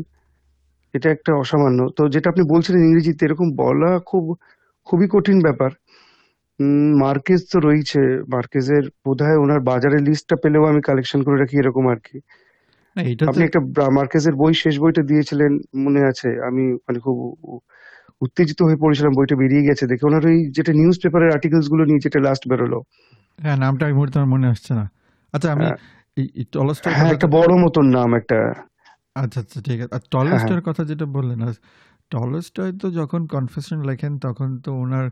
এটা 0.95 1.09
একটা 1.11 1.33
অসামান্য। 1.43 1.81
তো 1.97 2.03
যেটা 2.15 2.27
আপনি 2.31 2.43
বলছিলেন 2.53 2.81
ইংরেজিতে, 2.89 3.23
এরকম 3.27 3.49
বলা 3.57 3.91
খুব 4.11 4.25
খুবই 4.87 5.07
কঠিন 5.09 5.39
ব্যাপার। 5.43 5.71
মার্কেজ 6.99 7.41
তো 7.53 7.61
রয়েছে 7.61 8.01
মার্কেজের 8.29 8.85
বোধহয় 9.07 9.37
ওনার 9.37 9.61
বাজারের 9.61 10.03
লিস্টটা 10.03 10.37
পেলেও 10.37 10.65
আমি 10.65 10.81
কালেকশন 10.83 11.21
করে 11.23 11.37
রাখি 11.39 11.57
এরকম 11.59 11.85
আর 11.89 12.01
কি 12.01 12.19
আপনি 13.27 13.43
একটা 13.45 13.61
মার্কেজের 13.91 14.35
বই 14.35 14.55
শেষ 14.55 14.75
বইটা 14.79 15.03
দিয়েছিলেন 15.03 15.53
মনে 15.75 16.01
আছে। 16.05 16.29
আমি 16.43 16.65
মানে 16.87 16.99
খুব 16.99 17.17
উত্তেজিত 18.21 18.63
হয়ে 18.63 18.77
পড়েছিলাম 18.77 19.13
বইটা 19.15 19.37
বেরিয়ে 19.37 19.63
গেছে। 19.63 19.87
দেখে 19.87 20.05
ওনার 20.07 20.27
ওই 20.27 20.39
যেটা 20.51 20.73
নিউজ 20.73 20.97
পেপারের 21.03 21.31
আর্টিকেলসগুলো 21.31 21.83
নিয়ে 21.85 21.99
যেটা 21.99 22.19
লাস্ট 22.21 22.49
বেরোলো। 22.49 22.79
হ্যাঁ 23.39 23.57
নামটা 23.57 23.85
এই 23.87 23.93
মুহূর্তে 23.93 24.17
আমার 24.19 24.31
মনে 24.31 24.47
আসছে 24.49 24.75
না। 24.75 24.85
আচ্ছা 25.35 25.53
আমি 25.53 25.65
হ্যাঁ। 25.65 25.79
এই 26.17 26.27
এই 26.41 26.45
হ্যাঁ, 26.97 27.11
একটা 27.13 27.27
বড় 27.27 27.53
মতন 27.57 27.87
নাম 27.89 28.15
একটা 28.15 28.39
আচ্ছা 29.17 29.39
আচ্ছা 29.41 29.59
ঠিক 29.61 29.79
আছে। 29.81 29.91
আর 29.93 30.01
হ্যাঁ 30.01 30.01
হ্যাঁ। 30.03 30.11
টলস্টয়ের 30.11 30.61
কথা 30.61 30.85
যেটা 30.85 31.07
বললেন 31.07 31.39
টলস্টয় 32.11 32.73
তো 32.73 32.87
যখন 32.91 33.21
কনফেশন 33.27 33.79
লেখেন 33.83 34.13
তখন 34.19 34.49
তো 34.59 34.71
ওনার 34.75 35.07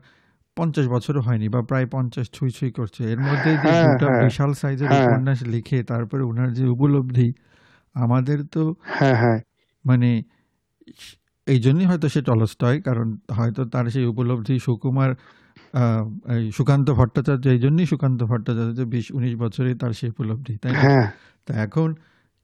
পঞ্চাশ 0.56 0.86
বছরও 0.88 1.20
হয়নি 1.20 1.46
বা 1.48 1.60
প্রায় 1.62 1.86
পঞ্চাশ 1.86 2.26
ছুঁই 2.30 2.50
ছুঁই 2.50 2.72
করছে। 2.72 3.00
এর 3.12 3.20
মধ্যে 3.20 3.50
যে 3.54 3.58
হ্যাঁ 3.64 3.84
দুটা 3.84 4.06
হ্যাঁ। 4.06 4.22
বিশাল 4.24 4.50
সাইজের 4.52 4.88
হ্যাঁ। 4.90 5.04
উপন্যাস 5.04 5.38
লিখে 5.44 5.78
তারপরে 5.82 6.22
ওনার 6.22 6.50
যে 6.52 6.64
উপলব্ধি 6.66 7.28
আমাদের 7.94 8.38
তো 8.46 8.62
মানে 9.84 10.10
এই 11.46 11.58
জন্যই 11.60 11.86
হয়তো 11.86 12.06
সে 12.08 12.20
টলস্টয় 12.22 12.76
কারণ 12.80 13.08
হয়তো 13.30 13.62
তার 13.64 13.84
সেই 13.90 14.06
উপলব্ধি 14.06 14.54
সুকুমার 14.58 15.10
সুকান্ত 16.52 16.88
ভট্টাচার্য 16.90 17.44
এই 17.48 17.58
জন্যই 17.58 17.86
সুকান্ত 17.86 18.20
ভট্টাচার্য 18.24 18.78
বিশ 18.86 19.06
উনিশ 19.10 19.34
বছরেই 19.36 19.74
তার 19.74 19.92
সেই 19.92 20.10
উপলব্ধি 20.10 20.54
তাই 20.56 20.72
না? 20.72 20.82
তা 21.48 21.52
এখন 21.62 21.88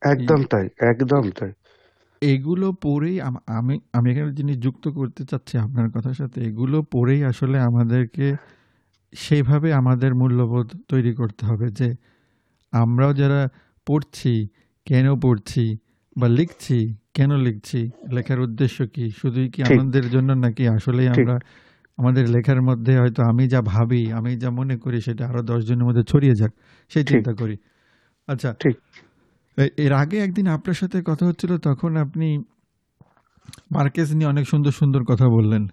একদম 0.03 0.41
তাই 0.45 0.67
একদম 0.91 1.25
তাই। 1.31 1.51
এগুলো 2.23 2.67
পড়েই 2.83 3.17
আমি 3.51 3.75
আমি 3.93 4.09
এখানে 4.13 4.33
জিনিস 4.33 4.57
যুক্ত 4.59 4.85
করতে 4.89 5.23
চাচ্ছি 5.25 5.55
আপনার 5.59 5.87
কথার 5.91 6.15
সাথে 6.15 6.39
এগুলো 6.45 6.79
পড়েই 6.93 7.21
আসলে 7.25 7.57
আমাদেরকে 7.59 8.27
সেইভাবে 9.13 9.69
আমাদের 9.73 10.11
মূল্যবোধ 10.15 10.69
তৈরি 10.89 11.13
করতে 11.15 11.43
হবে 11.47 11.67
যে 11.71 11.89
আমরাও 12.73 13.13
যারা 13.13 13.41
পড়ছি 13.87 14.33
কেন 14.87 15.07
পড়ছি 15.21 15.65
বা 16.17 16.29
লিখছি 16.29 16.79
কেন 17.15 17.31
লিখছি 17.37 17.81
লেখার 18.11 18.41
উদ্দেশ্য 18.41 18.79
কি? 18.87 19.05
শুধুই 19.11 19.49
কি 19.49 19.61
আনন্দের 19.63 20.07
জন্য 20.11 20.33
নাকি 20.35 20.65
আসলেই 20.69 21.09
আমরা 21.09 21.37
আমাদের 21.99 22.25
লেখার 22.29 22.61
মধ্যে 22.63 22.93
হয়তো 22.99 23.21
আমি 23.23 23.45
যা 23.49 23.61
ভাবি 23.63 24.03
আমি 24.13 24.31
যা 24.37 24.51
মনে 24.51 24.77
করি 24.77 24.99
সেটা 25.01 25.23
আরও 25.29 25.43
দশ 25.43 25.61
জনের 25.67 25.85
মধ্যে 25.85 26.03
ছড়িয়ে 26.03 26.35
যাক? 26.35 26.53
সেই 26.91 27.05
চিন্তা 27.05 27.33
করি। 27.35 27.57
আচ্ছা 28.29 28.51
এর 29.77 29.93
আগে 29.93 30.17
একদিন 30.19 30.47
আপনার 30.47 30.75
সাথে 30.75 30.99
কথা 31.05 31.25
হচ্ছিল 31.27 31.53
তখন 31.59 31.91
আপনি 31.97 32.29
মার্কেস 33.71 34.09
নিয়ে 34.15 34.29
অনেক 34.29 34.45
সুন্দর 34.47 34.73
সুন্দর 34.73 35.03
কথা 35.05 35.27
বললেন। 35.29 35.65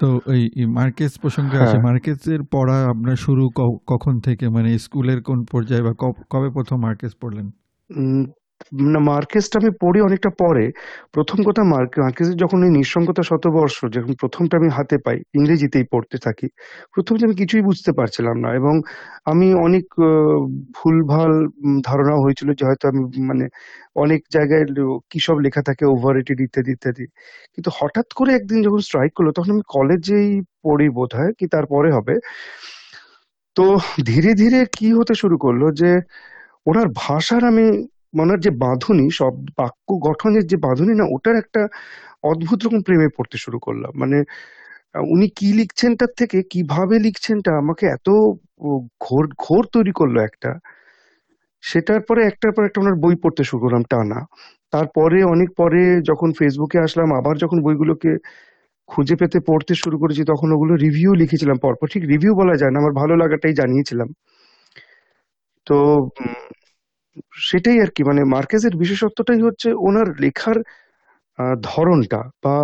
তো 0.00 0.08
এই 0.26 0.42
মার্কেস 0.70 1.12
প্রসঙ্গে 1.18 1.56
আসে 1.56 1.70
হ্যাঁ। 1.70 1.82
মার্কেসের 1.82 2.40
পড়া 2.50 2.78
আপনার 2.88 3.16
শুরু 3.16 3.44
কখন 3.86 4.14
থেকে? 4.20 4.44
মানে 4.48 4.70
স্কুলের 4.78 5.18
কোন 5.22 5.38
পর্যায়ে 5.44 5.82
বা 5.82 5.92
কবে 6.30 6.48
প্রথম 6.50 6.78
মার্কেস 6.80 7.12
পড়লেন? 7.20 7.46
মার্কেসটা 9.10 9.56
আমি 9.60 9.70
পড়ি 9.82 9.98
অনেকটা 10.08 10.30
পরে। 10.42 10.64
প্রথম 11.14 11.38
কথা 11.48 11.62
মার্কে 11.72 11.98
মার্কেসের 12.04 12.36
যখন 12.42 12.58
এই 12.66 12.72
নিঃসঙ্গতা 12.78 13.22
শতবর্ষ, 13.30 13.76
যখন 13.96 14.12
প্রথমটা 14.22 14.54
আমি 14.60 14.68
হাতে 14.78 14.96
পাই, 15.04 15.18
ইংরেজিতেই 15.38 15.86
পড়তে 15.92 16.16
থাকি, 16.26 16.46
প্রথমে 16.94 17.18
আমি 17.26 17.36
কিছুই 17.42 17.62
বুঝতে 17.68 17.90
পারছিলাম 17.98 18.36
না 18.44 18.48
এবং 18.60 18.74
আমি 19.30 19.46
অনেক 19.66 19.84
ভুলভাল 20.76 21.32
ধারণা 21.88 22.14
হয়েছিল 22.24 22.48
যে 22.58 22.62
হয়তো 22.68 22.84
আমি 22.88 23.00
মানে 23.30 23.44
অনেক 23.96 24.20
জায়গায় 24.36 24.64
কি 25.10 25.18
সব 25.26 25.36
লেখা 25.46 25.62
থাকে 25.68 25.84
ওভার 25.94 26.12
রেটেড 26.18 26.38
ইত্যাদি 26.46 26.70
ইত্যাদি। 26.76 27.04
কিন্তু 27.54 27.70
হঠাৎ 27.78 28.08
করে 28.18 28.30
একদিন 28.34 28.58
যখন 28.66 28.80
স্ট্রাইক 28.88 29.12
করল 29.16 29.28
তখন 29.36 29.50
আমি 29.56 29.64
কলেজেই 29.76 30.28
পড়ি 30.64 30.86
বোধ 30.96 31.10
হয় 31.18 31.32
কি 31.38 31.46
তারপরে 31.54 31.88
হবে। 31.96 32.14
তো 33.56 33.64
ধীরে 34.10 34.30
ধীরে 34.34 34.60
কি 34.76 34.88
হতে 34.98 35.14
শুরু 35.22 35.36
করল 35.44 35.62
যে, 35.80 35.90
ওনার 36.70 36.88
ভাষার 36.96 37.42
আমি 37.44 37.66
ওনার 38.14 38.38
যে 38.40 38.50
বাঁধুনি, 38.64 39.06
সব 39.12 39.32
বাক্য 39.58 39.88
গঠনের 40.06 40.44
যে 40.46 40.56
বাঁধুনি, 40.66 40.92
না, 40.94 41.06
ওটার 41.14 41.36
একটা 41.36 41.62
অদ্ভুত 42.24 42.58
রকম 42.64 42.80
প্রেমে 42.86 43.08
পড়তে 43.16 43.36
শুরু 43.38 43.58
করলাম। 43.58 43.92
মানে 44.02 44.18
উনি 45.10 45.28
কি 45.38 45.48
লিখছেন 45.60 45.92
তার 46.00 46.12
থেকে, 46.20 46.38
কীভাবে 46.52 46.96
লিখছেনটা, 47.06 47.52
আমাকে 47.62 47.84
এত 47.88 48.08
ঘোর 49.04 49.24
ঘোর 49.38 49.64
তৈরি 49.74 49.92
করল 50.00 50.16
একটা। 50.28 50.50
সেটার 51.62 52.02
পরে 52.08 52.22
একটার 52.26 52.52
পর 52.56 52.62
একটা 52.66 52.80
ওনার 52.82 52.96
বই 53.04 53.16
পড়তে 53.22 53.42
শুরু 53.44 53.60
করলাম 53.64 53.84
টানা। 53.92 54.20
তারপরে, 54.72 55.18
অনেক 55.34 55.50
পরে 55.60 55.80
যখন 56.10 56.30
ফেসবুকে 56.38 56.78
আসলাম, 56.86 57.08
আবার 57.20 57.34
যখন 57.44 57.58
বইগুলোকে 57.66 58.12
খুঁজে 58.88 59.16
পেতে 59.20 59.38
পড়তে 59.48 59.74
শুরু 59.82 59.96
করেছি, 60.02 60.22
তখন 60.32 60.48
ওগুলো 60.56 60.74
রিভিউ 60.84 61.10
লিখেছিলাম 61.22 61.58
পরপর। 61.64 61.86
ঠিক 61.94 62.04
রিভিউ 62.12 62.32
বলা 62.40 62.54
যায় 62.60 62.72
না, 62.72 62.78
আমার 62.82 62.94
ভালো 63.02 63.14
লাগাটাই 63.22 63.54
জানিয়েছিলাম। 63.60 64.08
তো 65.66 65.76
সেটাই 67.42 67.78
আর 67.80 67.90
কি 67.96 68.02
মানে 68.04 68.22
মার্কেজের 68.34 68.74
বিশেষত্বটাই 68.76 69.40
হচ্ছে 69.42 69.68
ওনার 69.88 70.08
লেখার 70.20 70.58
ধরনটা 71.68 72.20
বা 72.44 72.56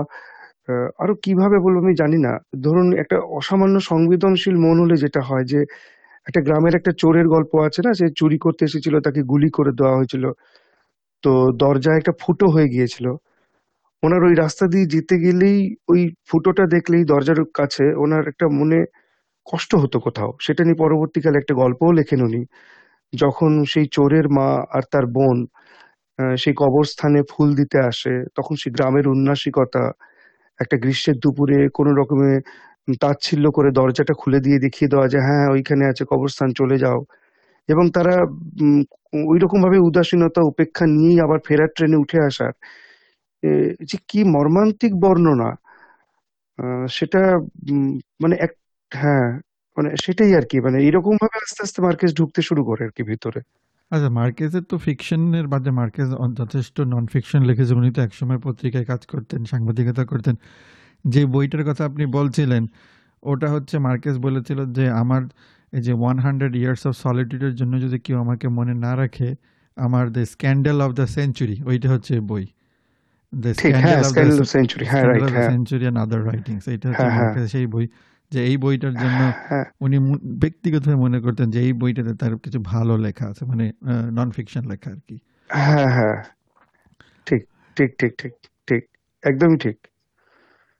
আরও 0.99 1.14
কীভাবে 1.25 1.57
বলব 1.59 1.78
আমি 1.85 1.95
জানি 2.02 2.19
না। 2.26 2.33
ধরুন 2.67 2.88
একটা 3.02 3.17
অসামান্য 3.38 3.76
সংবেদনশীল 3.90 4.57
মন 4.59 4.76
হলে 4.85 4.97
যেটা 5.05 5.23
হয় 5.23 5.47
যে, 5.52 5.61
একটা 6.26 6.40
গ্রামের 6.47 6.75
একটা 6.76 6.93
চোরের 7.02 7.26
গল্প 7.28 7.52
আছে 7.67 7.81
না, 7.87 7.93
সে 7.95 8.07
চুরি 8.21 8.38
করতে 8.38 8.62
এসেছিল, 8.64 8.95
তাকে 9.07 9.21
গুলি 9.33 9.50
করে 9.52 9.73
দেওয়া 9.78 9.97
হয়েছিল। 9.99 10.25
তো 11.25 11.33
দরজায় 11.62 11.99
একটা 11.99 12.14
ফুটো 12.23 12.47
হয়ে 12.55 12.69
গিয়েছিল। 12.69 13.07
ওনার 14.02 14.23
ওই 14.25 14.35
রাস্তা 14.37 14.64
দিয়ে 14.73 14.87
যেতে 14.95 15.17
গেলেই 15.25 15.59
ওই 15.93 16.00
ফুটোটা 16.28 16.64
দেখলেই 16.75 17.05
দরজার 17.05 17.40
কাছে 17.55 17.85
ওনার 18.05 18.25
একটা 18.33 18.47
মনে 18.59 18.78
কষ্ট 19.47 19.73
হতো 19.83 19.99
কোথাও। 20.00 20.31
সেটা 20.47 20.62
নিয়ে 20.64 20.83
পরবর্তীকালে 20.85 21.37
একটা 21.38 21.55
গল্পও 21.62 21.93
লেখেন 22.00 22.21
উনি। 22.23 22.43
যখন 23.12 23.50
সেই 23.66 23.86
চোরের 23.92 24.26
মা 24.30 24.46
আর 24.70 24.84
তার 24.92 25.06
বোন 25.16 25.38
সেই 26.38 26.54
কবরস্থানে 26.56 27.20
ফুল 27.30 27.50
দিতে 27.60 27.78
আসে, 27.90 28.14
তখন 28.36 28.54
সেই 28.62 28.72
গ্রামের 28.76 29.06
উন্নাসিকতা 29.08 29.84
একটা 30.60 30.76
গ্রীষ্মের 30.82 31.16
দুপুরে 31.24 31.58
কোনো 31.78 31.92
রকমে 32.00 32.30
তাচ্ছিল্য 33.02 33.46
করে 33.52 33.70
দরজাটা 33.78 34.14
খুলে 34.20 34.40
দিয়ে 34.46 34.58
দেখিয়ে 34.64 34.90
দেওয়া 34.92 35.06
যে 35.10 35.20
হ্যাঁ 35.26 35.46
ওইখানে 35.54 35.84
আছে, 35.90 36.04
কবরস্থান, 36.12 36.50
চলে 36.60 36.76
যাও। 36.84 37.00
এবং 37.68 37.86
তারা 37.96 38.14
ওই 39.30 39.38
রকম 39.40 39.60
ভাবে 39.66 39.78
উদাসীনতা, 39.88 40.40
উপেক্ষা 40.52 40.84
নিয়েই 40.94 41.18
আবার 41.26 41.40
ফেরার 41.46 41.70
ট্রেনে 41.76 41.98
উঠে 42.04 42.18
আসার। 42.28 42.52
যে 43.90 43.98
কি 44.08 44.20
মর্মান্তিক 44.34 44.92
বর্ণনা! 45.02 45.50
সেটা 46.98 47.22
মানে 48.20 48.36
এক 48.40 48.52
হ্যাঁ 48.92 49.28
মানে 49.78 49.88
সেটাই 50.04 50.30
আর 50.38 50.44
কি 50.50 50.56
মানে 50.61 50.78
এরকম 50.88 51.14
ভাবে 51.23 51.37
আস্তে 51.44 51.61
আস্তে 51.66 51.78
মার্কেস 51.87 52.11
ঢুকতে 52.18 52.40
শুরু 52.49 52.62
করে 52.64 52.82
আর 52.85 52.92
কি 52.97 53.02
ভিতরে। 53.11 53.40
আচ্ছা 53.90 54.08
মার্কেজের 54.11 54.64
তো 54.70 54.76
ফিকশনের 54.78 55.47
বাদে 55.52 55.70
মার্কেজ 55.70 56.08
যথেষ্ট 56.40 56.76
নন 56.92 57.04
ফিকশন 57.06 57.40
লিখেছে। 57.50 57.73
উনি 57.75 57.90
তো 57.97 58.00
একসময় 58.02 58.40
পত্রিকায় 58.47 58.87
কাজ 58.92 59.02
করতেন 59.12 59.40
সাংবাদিকতা 59.52 60.02
করতেন। 60.12 60.35
যে 61.04 61.23
বইটার 61.35 61.62
কথা 61.68 61.82
আপনি 61.85 62.04
বলছিলেন 62.18 62.62
ওটা 63.23 63.49
হচ্ছে 63.54 63.76
মার্কেস 63.78 64.16
বলেছিল 64.26 64.58
যে 64.76 64.85
আমার 65.02 65.23
এই 65.73 65.82
যে 65.87 65.92
ওয়ান 65.92 66.16
হান্ড্রেড 66.25 66.52
ইয়ার্স 66.56 66.82
অফ 66.87 66.94
সলিটিউডের 67.04 67.54
জন্য 67.54 67.73
যদি 67.85 67.99
কেউ 68.06 68.16
আমাকে 68.25 68.47
মনে 68.58 68.75
না 68.85 68.92
রাখে 68.97 69.28
আমার 69.76 70.04
the 70.16 70.23
scandal 70.32 70.78
of 70.87 70.90
the 71.00 71.06
century 71.16 71.56
ওইটা 71.70 71.88
হচ্ছে 71.94 72.14
বই। 72.30 72.44
The 73.32 73.50
scandal 73.54 74.00
of 74.04 74.12
the 74.40 74.47
century 74.54 74.85
হ্যাঁ 74.90 75.04
রাইট 75.11 75.23
হ্যাঁ। 75.30 75.49
সেঞ্চুরি 75.52 75.85
অ্যান্ড 75.85 75.99
আদার 76.04 76.20
রাইটিংস 76.30 76.64
এইটা 76.73 76.87
হচ্ছে 76.90 77.06
হ্যাঁ 77.16 77.30
হ্যাঁ। 77.35 77.49
সেই 77.54 77.66
বই। 77.75 77.87
যে 78.30 78.44
এই 78.44 78.56
বইটার 78.56 78.94
জন্য 78.94 79.32
হ্যাঁ 79.49 79.64
উনি 79.80 79.99
ব্যক্তিগত 79.99 80.40
ব্যক্তিগতভাবে 80.40 80.97
মনে 80.97 81.20
করতেন 81.20 81.50
যে 81.50 81.61
এই 81.61 81.73
বইটাতে 81.73 82.14
তার 82.14 82.38
কিছু 82.38 82.61
ভালো 82.61 82.97
লেখা 82.97 83.26
আছে 83.26 83.44
মানে 83.44 83.73
নন 84.12 84.30
ফিকশন 84.30 84.64
লেখা 84.64 84.90
আর 84.90 84.97
কি। 85.08 85.18
হ্যাঁ 85.49 85.88
হ্যাঁ। 85.90 86.23
ঠিক 87.26 87.49
ঠিক 87.76 87.99
ঠিক 87.99 88.12
ঠিক 88.18 88.32
ঠিক। 88.66 88.82
একদমই 89.23 89.58
ঠিক। 89.58 89.88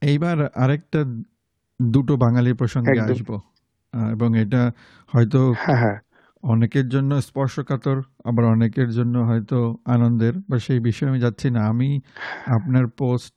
এইবার 0.01 0.47
আরেকটা 0.47 1.05
দুটো 1.83 2.17
বাঙালির 2.17 2.55
প্রসঙ্গে 2.55 3.01
আসব 3.01 3.39
এবং 4.11 4.39
এটা 4.39 4.73
হয়তো 5.07 5.55
হ্যাঁ 5.59 5.77
হ্যাঁ। 5.77 5.99
অনেকের 6.53 6.87
জন্য 6.95 7.11
স্পর্শকাতর 7.29 7.99
আবার 8.29 8.45
অনেকের 8.55 8.89
জন্য 8.99 9.15
হয়তো 9.29 9.59
আনন্দের 9.95 10.35
বা 10.49 10.57
সেই 10.67 10.81
বিষয়ে 10.89 11.11
আমি 11.13 11.21
যাচ্ছি 11.27 11.47
না। 11.57 11.61
আমি 11.73 11.89
আপনার 12.57 12.85
পোস্ট 13.01 13.37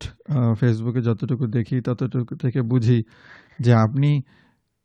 ফেসবুকে 0.60 1.01
যতটুকু 1.08 1.46
দেখি 1.58 1.77
ততটুকু 1.88 2.34
থেকে 2.44 2.60
বুঝি 2.72 3.00
যে 3.65 3.72
আপনি 3.86 4.10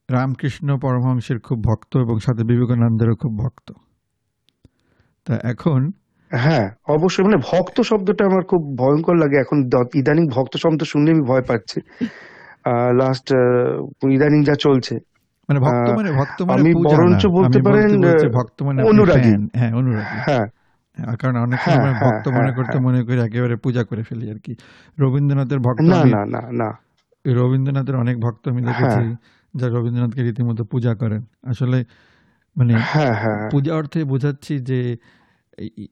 রামকৃষ্ণ 0.09 0.69
পরমহংসের 0.85 1.39
খুব 1.47 1.59
ভক্ত 1.69 1.93
এবং 2.05 2.17
সাথে 2.27 2.43
বিবেকানন্দেরও 2.51 3.17
খুব 3.23 3.33
ভক্ত। 3.43 3.69
তা 5.27 5.35
এখন 5.53 5.81
হ্যাঁ 6.31 6.67
অবশ্যই। 6.97 7.25
মানে 7.27 7.39
ভক্ত 7.51 7.77
শব্দটা 7.91 8.23
আমার 8.31 8.43
খুব 8.51 8.63
ভয়ঙ্কর 8.81 9.17
লাগে। 9.23 9.37
এখন 9.45 9.59
ইদানিং 10.01 10.25
ভক্ত 10.37 10.55
শব্দ 10.65 10.81
শুনলে 10.93 11.11
আমি 11.15 11.25
ভয় 11.31 11.45
পাচ্ছি। 11.51 11.79
লাস্ট 13.01 13.27
ইদানিং 14.17 14.41
যা 14.49 14.55
চলছে। 14.67 14.95
মানে 15.49 15.59
ভক্ত 15.61 15.89
মানে 15.91 16.11
ভক্ত 16.13 16.39
মানে 16.43 16.61
আমি 16.61 16.73
বরঞ্চ 16.85 17.23
বলতে 17.27 17.59
পারেন 17.59 17.91
ভক্ত 18.33 18.59
মানে 18.63 18.81
অনুরাগী। 18.83 19.33
হ্যাঁ 19.55 19.73
অনুরাগী। 19.73 20.17
হ্যাঁ। 20.27 20.47
হ্যাঁ, 20.99 21.17
কারণ 21.17 21.37
অনেক 21.37 21.59
হ্যাঁ 21.61 21.77
সময় 21.77 21.93
হ্যাঁ 21.93 22.05
ভক্ত 22.05 22.29
মনে 22.29 22.53
করতে 22.53 22.79
মনে 22.79 23.01
করি 23.03 23.19
একেবারে 23.21 23.57
পূজা 23.57 23.85
করে 23.85 24.03
ফেলি 24.03 24.31
আর 24.31 24.39
কি। 24.39 24.53
রবীন্দ্রনাথের 24.99 25.59
ভক্ত 25.59 25.81
না 25.81 26.01
না 26.05 26.21
না 26.25 26.43
না। 26.53 26.69
রবীন্দ্রনাথের 27.25 27.97
অনেক 27.97 28.21
ভক্ত 28.21 28.49
আমি 28.49 28.63
দেখেছি 28.63 29.03
যা 29.55 29.67
রবীন্দ্রনাথকে 29.69 30.23
রীতিমতো 30.23 30.65
পূজা 30.65 30.95
করেন। 30.95 31.23
আসলে 31.43 31.79
মানে 32.57 32.75
হ্যাঁ 32.93 33.15
হ্যাঁ 33.15 33.51
পূজা 33.51 33.73
অর্থে 33.75 34.05
বোঝাচ্ছি 34.05 34.59
যে 34.61 34.81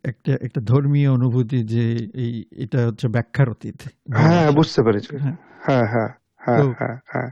একটা 0.05 0.33
একটা 0.41 0.61
ধর্মীয় 0.61 1.11
অনুভূতি 1.11 1.59
যে 1.65 1.85
এই 2.15 2.45
এটা 2.57 2.79
হচ্ছে 2.87 3.09
ব্যাখ্যার 3.09 3.49
অতীত। 3.51 3.79
হ্যাঁ 4.13 4.53
বুঝতে 4.53 4.81
পেরেছি। 4.83 5.13
হ্যাঁ। 5.17 5.37
হ্যাঁ 5.61 5.87
হ্যাঁ 5.87 6.11
হ্যাঁ। 7.07 7.31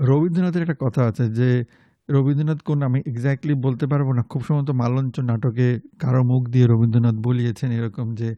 রবীন্দ্রনাথের 0.00 0.62
একটা 0.62 0.74
কথা 0.80 1.04
আছে 1.06 1.28
যে 1.30 1.64
রবীন্দ্রনাথ 2.08 2.62
কোন 2.62 2.82
আমি 2.82 3.02
এক্স্যাক্টলি 3.06 3.54
বলতে 3.54 3.86
পারব 3.86 4.12
না 4.12 4.22
খুব 4.22 4.44
সম্ভবত 4.44 4.70
মালঞ্চ 4.70 5.20
নাটকে 5.20 5.80
কারও 5.98 6.22
মুখ 6.22 6.48
দিয়ে 6.48 6.66
রবীন্দ্রনাথ 6.66 7.14
বলিয়েছেন 7.14 7.70
এরকম 7.70 8.14
যে 8.14 8.28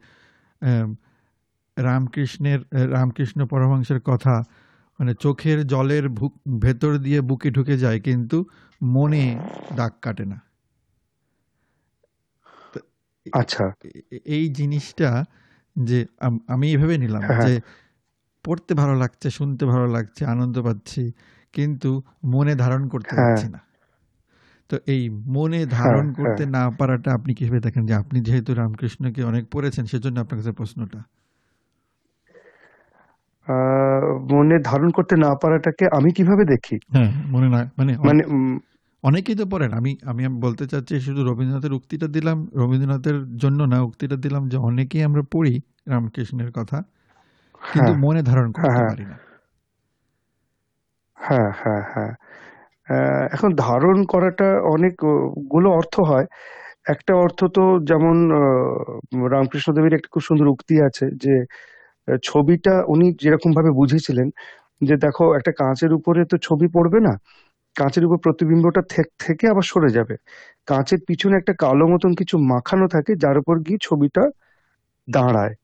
রামকৃষ্ণের 1.77 2.61
রামকৃষ্ণ 2.91 3.47
পরমহংসের 3.47 4.01
কথা 4.01 4.45
মানে 4.99 5.15
চোখের 5.15 5.67
জলের 5.67 6.09
ভেতর 6.59 6.99
দিয়ে 6.99 7.21
বুকে 7.21 7.51
ঢুকে 7.51 7.79
যায় 7.79 8.01
কিন্তু 8.01 8.45
মনে 8.83 9.39
দাগ 9.77 9.93
কাটে 10.03 10.25
না। 10.25 10.39
আচ্ছা। 13.33 13.65
এই 14.25 14.49
জিনিসটা 14.49 15.25
যে 15.77 16.07
আম- 16.21 16.65
এভাবে 16.65 16.99
নিলাম 16.99 17.23
হ্যাঁ। 17.23 17.47
যে 17.47 17.61
পড়তে 18.45 18.75
ভালো 18.75 18.95
লাগছে 18.97 19.31
শুনতে 19.31 19.67
ভালো 19.67 19.87
লাগছে 19.87 20.25
আনন্দ 20.25 20.63
পাচ্ছি 20.63 21.13
কিন্তু 21.55 21.91
মনে 22.27 22.53
ধারণ 22.57 22.83
করতে 22.89 23.13
হ্যাঁ। 23.13 23.21
পারছি 23.21 23.47
না। 23.55 23.61
তো 24.71 24.77
এই 24.87 25.03
মনে 25.29 25.59
হ্যাঁ 25.77 25.77
ধারণ 25.77 26.07
হ্যাঁ 26.17 26.37
করতে 26.37 26.43
না 26.55 26.63
পারাটা 26.79 27.09
আপনি 27.15 27.33
কীভাবে 27.35 27.61
দেখেন? 27.67 27.83
যে 27.87 27.95
আপনি 27.97 28.19
যেহেতু 28.27 28.51
রামকৃষ্ণকে 28.55 29.21
অনেক 29.25 29.45
পড়েছেন 29.53 29.85
সেজন্য 29.87 30.17
আপনার 30.21 30.39
কাছে 30.41 30.53
প্রশ্নটা। 30.53 31.01
মনে 34.31 34.57
ধারণ 34.65 34.89
করতে 34.97 35.15
না 35.25 35.31
পারাটাকে 35.43 35.85
আমি 35.97 36.11
কীভাবে 36.17 36.45
দেখি? 36.53 36.77
হ্যাঁ 36.91 37.11
মনে 37.27 37.49
না 37.49 37.61
মানে 37.79 37.93
মানে 38.01 38.23
অনেকেই 39.05 39.37
তো 39.37 39.45
পড়েন। 39.53 39.71
আমি 39.79 39.91
আমি 40.11 40.41
বলতে 40.45 40.65
চাচ্ছি 40.67 40.95
শুধু 41.07 41.21
রবীন্দ্রনাথের 41.25 41.73
উক্তিটা 41.73 42.07
দিলাম 42.17 42.39
রবীন্দ্রনাথের 42.55 43.17
জন্য 43.37 43.61
না 43.73 43.79
উক্তিটা 43.83 44.17
দিলাম 44.25 44.43
যে 44.49 44.57
অনেকেই 44.69 45.03
আমরা 45.05 45.23
পড়ি 45.33 45.55
রামকৃষ্ণের 45.87 46.51
কথা 46.53 46.79
কিন্তু 47.75 47.93
হ্যাঁ। 47.93 48.01
মনে 48.01 48.21
ধারণ 48.25 48.49
হ্যাঁ 48.55 48.73
করতে 48.73 48.77
হ্যাঁ। 48.77 48.91
পারি 48.91 49.05
না। 49.05 49.17
হ্যাঁ 51.21 51.51
হ্যাঁ 51.63 51.83
হ্যাঁ। 51.93 52.13
এখন 53.33 53.51
ধারণ 53.57 54.05
করাটা 54.05 54.61
অনেকগুলো 54.63 55.71
অর্থ 55.71 56.01
হয়। 56.01 56.27
একটা 56.89 57.15
অর্থ 57.15 57.45
তো 57.45 57.79
যেমন 57.85 58.17
রামকৃষ্ণ 59.29 59.75
দেবের 59.75 59.95
একটা 59.95 60.09
খুব 60.13 60.23
সুন্দর 60.23 60.47
উক্তি 60.47 60.83
আছে 60.83 61.07
যে 61.17 61.35
ছবিটা 62.25 62.85
উনি 62.89 63.15
যেরকম 63.23 63.53
ভাবে 63.53 63.71
বুঝেছিলেন 63.71 64.29
যে, 64.85 64.97
দেখো, 64.97 65.35
একটা 65.35 65.53
কাঁচের 65.53 65.93
উপরে 65.93 66.25
তো 66.25 66.37
ছবি 66.43 66.69
পড়বে 66.69 67.01
না। 67.01 67.15
কাঁচের 67.77 68.05
উপর 68.07 68.19
প্রতিবিম্বটা 68.19 68.83
থে- 68.91 69.27
থেকে 69.27 69.49
আবার 69.49 69.63
সরে 69.63 69.89
যাবে। 69.89 70.17
কাঁচের 70.67 70.99
পিছনে 71.07 71.37
একটা 71.37 71.55
কালো 71.59 71.89
মতন 71.89 72.15
কিছু 72.15 72.39
মাখানো 72.39 72.89
থাকে, 72.89 73.17
যার 73.17 73.39
উপর 73.39 73.59
গিয়ে 73.61 73.79
ছবিটা 73.83 74.23
দাঁড়ায়। 75.11 75.55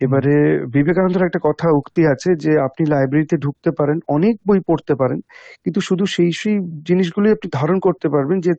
এবারে 0.00 0.34
বিবেকানন্দের 0.74 1.26
একটা 1.26 1.40
কথা 1.44 1.66
উক্তি 1.72 2.02
আছে 2.06 2.30
যে, 2.36 2.52
আপনি 2.60 2.82
লাইব্রেরিতে 2.86 3.36
ঢুকতে 3.38 3.70
পারেন, 3.70 3.98
অনেক 4.08 4.34
বই 4.46 4.60
পড়তে 4.68 4.94
পারেন, 4.94 5.18
কিন্তু 5.64 5.80
শুধু 5.80 6.04
সেই 6.06 6.30
সেই 6.32 6.56
জিনিসগুলি 6.88 7.28
আপনি 7.30 7.48
ধারণ 7.52 7.78
করতে 7.80 8.06
পারবেন 8.08 8.38
যে 8.40 8.52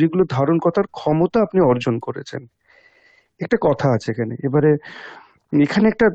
যেগুলো 0.00 0.24
ধারণ 0.30 0.56
করার 0.58 0.86
ক্ষমতা 0.92 1.38
আপনি 1.42 1.58
অর্জন 1.62 1.94
করেছেন। 1.98 2.42
একটা 3.40 3.58
কথা 3.62 3.86
আছে 3.96 4.08
এখানে। 4.14 4.34
এবারে 4.44 4.70
এখানে 5.52 5.86
একটা 5.88 6.06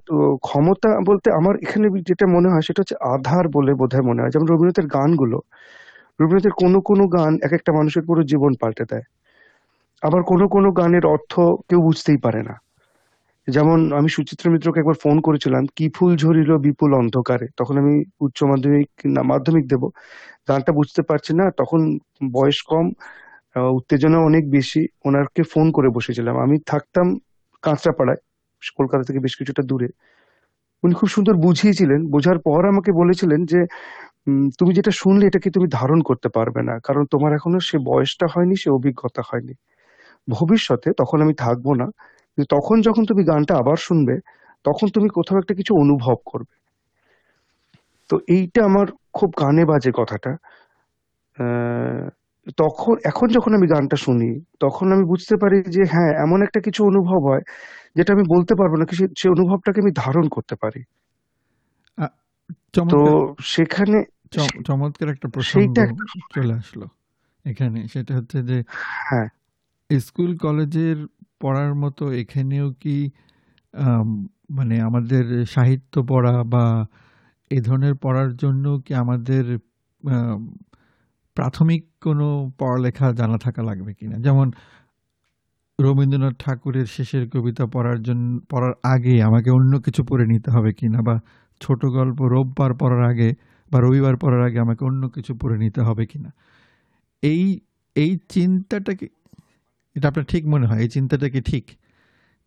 ক্ষমতা 0.43 0.89
বলতে 1.09 1.27
আমার 1.31 1.55
এখানে 1.65 1.87
যেটা 2.09 2.25
মনে 2.27 2.49
হয় 2.49 2.63
সেটা 2.67 2.79
হচ্ছে 2.81 2.97
আধার 3.15 3.45
বলে 3.49 3.71
বোধহয় 3.73 4.05
মনে 4.09 4.21
হয়। 4.23 4.31
যেমন 4.31 4.47
রবীন্দ্রনাথের 4.47 4.87
গানগুলো, 4.97 5.37
রবীন্দ্রনাথের 6.19 6.55
কোনো 6.63 6.79
কোনো 6.81 7.05
গান 7.17 7.33
এক 7.43 7.53
একটা 7.53 7.71
মানুষের 7.73 8.03
পুরো 8.09 8.21
জীবন 8.31 8.53
পাল্টে 8.61 8.85
দেয়। 8.91 9.05
আবার 10.03 10.21
কোনো 10.23 10.45
কোনো 10.47 10.69
গানের 10.79 11.05
অর্থ 11.07 11.33
কেউ 11.69 11.79
বুঝতেই 11.81 12.19
পারে 12.25 12.41
না। 12.43 12.55
যেমন 13.47 13.79
আমি 13.97 14.09
সুচিত্রা 14.09 14.51
মিত্রকে 14.51 14.79
একবার 14.79 14.95
ফোন 15.03 15.17
করেছিলাম, 15.21 15.63
কি 15.75 15.85
ফুল 15.95 16.11
ঝরিল 16.17 16.51
বিপুল 16.57 16.91
অন্ধকারে? 16.93 17.47
তখন 17.57 17.75
আমি 17.77 17.93
উচ্চ 18.19 18.43
মাধ্যমিক 18.43 18.89
না, 19.05 19.21
মাধ্যমিক 19.23 19.65
দেব। 19.67 19.83
গানটা 20.49 20.71
বুঝতে 20.71 21.01
পারছি 21.01 21.31
না, 21.35 21.45
তখন 21.51 21.79
বয়স 22.31 22.59
কম 22.61 22.85
উত্তেজনা 23.77 24.17
অনেক 24.19 24.43
বেশি। 24.51 24.81
ওনাকে 25.05 25.43
ফোন 25.43 25.71
করে 25.71 25.89
বসেছিলাম। 25.89 26.35
আমি 26.39 26.55
থাকতাম 26.65 27.07
কাঁচরাপাড়ায়, 27.61 28.21
কলকাতা 28.77 29.03
থেকে 29.03 29.19
বেশ 29.19 29.35
কিছুটা 29.35 29.63
দূরে। 29.63 29.89
উনি 30.83 30.93
খুব 30.93 31.09
সুন্দর 31.09 31.35
বুঝিয়েছিলেন। 31.35 32.01
বোঝার 32.07 32.39
পর 32.39 32.61
আমাকে 32.67 32.91
বলেছিলেন 32.91 33.45
যে 33.45 33.59
তুমি 34.59 34.71
যেটা 34.73 34.91
শুনলে 34.91 35.23
এটাকে 35.27 35.49
তুমি 35.49 35.67
ধারণ 35.71 35.99
করতে 36.01 36.29
পারবে 36.29 36.61
না? 36.63 36.79
কারণ 36.83 37.03
তোমার 37.05 37.31
এখনও 37.33 37.59
সে 37.59 37.77
বয়সটা 37.77 38.27
হয়নি, 38.33 38.55
সে 38.55 38.69
অভিজ্ঞতা 38.69 39.21
হয়নি। 39.29 39.53
ভবিষ্যতে 40.27 40.89
তখন 40.97 41.17
আমি 41.21 41.33
থাকব 41.33 41.73
না। 41.73 41.87
তখন 42.45 42.81
যখন 42.81 43.05
তুমি 43.05 43.23
গানটা 43.23 43.55
আবার 43.55 43.75
শুনবে 43.75 44.19
তখন 44.63 44.87
তুমি 44.87 45.09
কোথাও 45.09 45.39
একটা 45.39 45.53
কিছু 45.53 45.75
অনুভব 45.75 46.15
করবে। 46.25 46.57
তো 48.09 48.19
এইটা 48.27 48.65
আমার 48.65 48.85
খুব 49.13 49.33
কানে 49.37 49.65
বাজে 49.65 49.91
কথাটা। 49.95 50.37
তখন 52.57 52.95
এখন 53.05 53.27
যখন 53.27 53.53
আমি 53.53 53.67
গানটা 53.67 53.95
শুনি 53.95 54.41
তখন 54.59 54.91
আমি 54.91 55.03
বুঝতে 55.03 55.35
পারি 55.35 55.63
যে 55.63 55.83
হ্যাঁ 55.83 56.13
এমন 56.13 56.41
একটা 56.41 56.59
কিছু 56.59 56.83
অনুভব 56.83 57.29
হয় 57.31 57.41
যেটা 57.95 58.13
আমি 58.13 58.23
বলতে 58.37 58.55
পারব 58.55 58.75
না 58.75 58.85
সে 58.95 59.07
সে 59.17 59.29
অনুভবটাকে 59.29 59.81
আমি 59.81 59.91
ধারণ 59.95 60.27
করতে 60.27 60.55
পারি। 60.55 60.83
তো 62.89 63.35
সেখানে 63.43 64.03
চমৎকার 64.65 65.09
একটা 65.09 65.29
প্রসঙ্গ 65.29 65.79
একটা 65.79 66.19
চলে 66.35 66.53
আসলো 66.53 66.85
এখানে। 67.45 67.87
সেটা 67.87 68.15
হচ্ছে 68.15 68.43
যে 68.43 68.63
হ্যাঁ। 69.09 69.27
স্কুল 69.99 70.37
কলেজের 70.37 71.07
পড়ার 71.39 71.75
মতো 71.75 72.03
এখানেও 72.11 72.67
কি 72.73 73.09
মানে 74.49 74.81
আমাদের 74.81 75.45
সাহিত্য 75.45 76.03
পড়া 76.09 76.43
বা 76.43 76.85
এ 77.51 77.61
ধরনের 77.61 77.95
পড়ার 77.95 78.35
জন্য 78.37 78.81
কি 78.85 78.93
আমাদের 78.93 79.43
প্রাথমিক 81.35 81.83
কোনো 82.03 82.51
পড়ালেখা 82.59 83.11
জানা 83.11 83.37
থাকা 83.37 83.61
লাগবে 83.63 83.93
কিনা? 83.93 84.17
যেমন 84.17 84.51
রবীন্দ্রনাথ 85.79 86.33
ঠাকুরের 86.39 86.85
শেষের 86.85 87.29
কবিতা 87.29 87.65
পড়ার 87.65 88.03
জন্য 88.03 88.39
পড়ার 88.49 88.73
আগে 88.83 89.23
আমাকে 89.23 89.49
অন্য 89.51 89.79
কিছু 89.79 90.03
পড়ে 90.03 90.25
নিতে 90.25 90.51
হবে 90.51 90.73
কিনা 90.73 91.01
বা 91.01 91.19
ছোট 91.61 91.85
গল্প 91.85 92.21
রোববার 92.21 92.73
পড়ার 92.73 93.03
আগে 93.09 93.29
বা 93.71 93.79
রবিবার 93.79 94.17
পড়ার 94.17 94.41
আগে 94.45 94.59
আমাকে 94.59 94.85
অন্য 94.85 95.09
কিছু 95.09 95.35
পড়ে 95.35 95.57
নিতে 95.57 95.81
হবে 95.81 96.05
কিনা? 96.05 96.33
এই 97.21 97.59
এই 97.95 98.17
চিন্তাটা 98.29 98.93
কি 98.93 99.07
এটা 99.97 100.07
আপনার 100.11 100.25
ঠিক 100.31 100.43
মনে 100.53 100.65
হয়? 100.69 100.81
এই 100.85 100.89
চিন্তাটা 100.95 101.27
কি 101.33 101.39
ঠিক? 101.51 101.65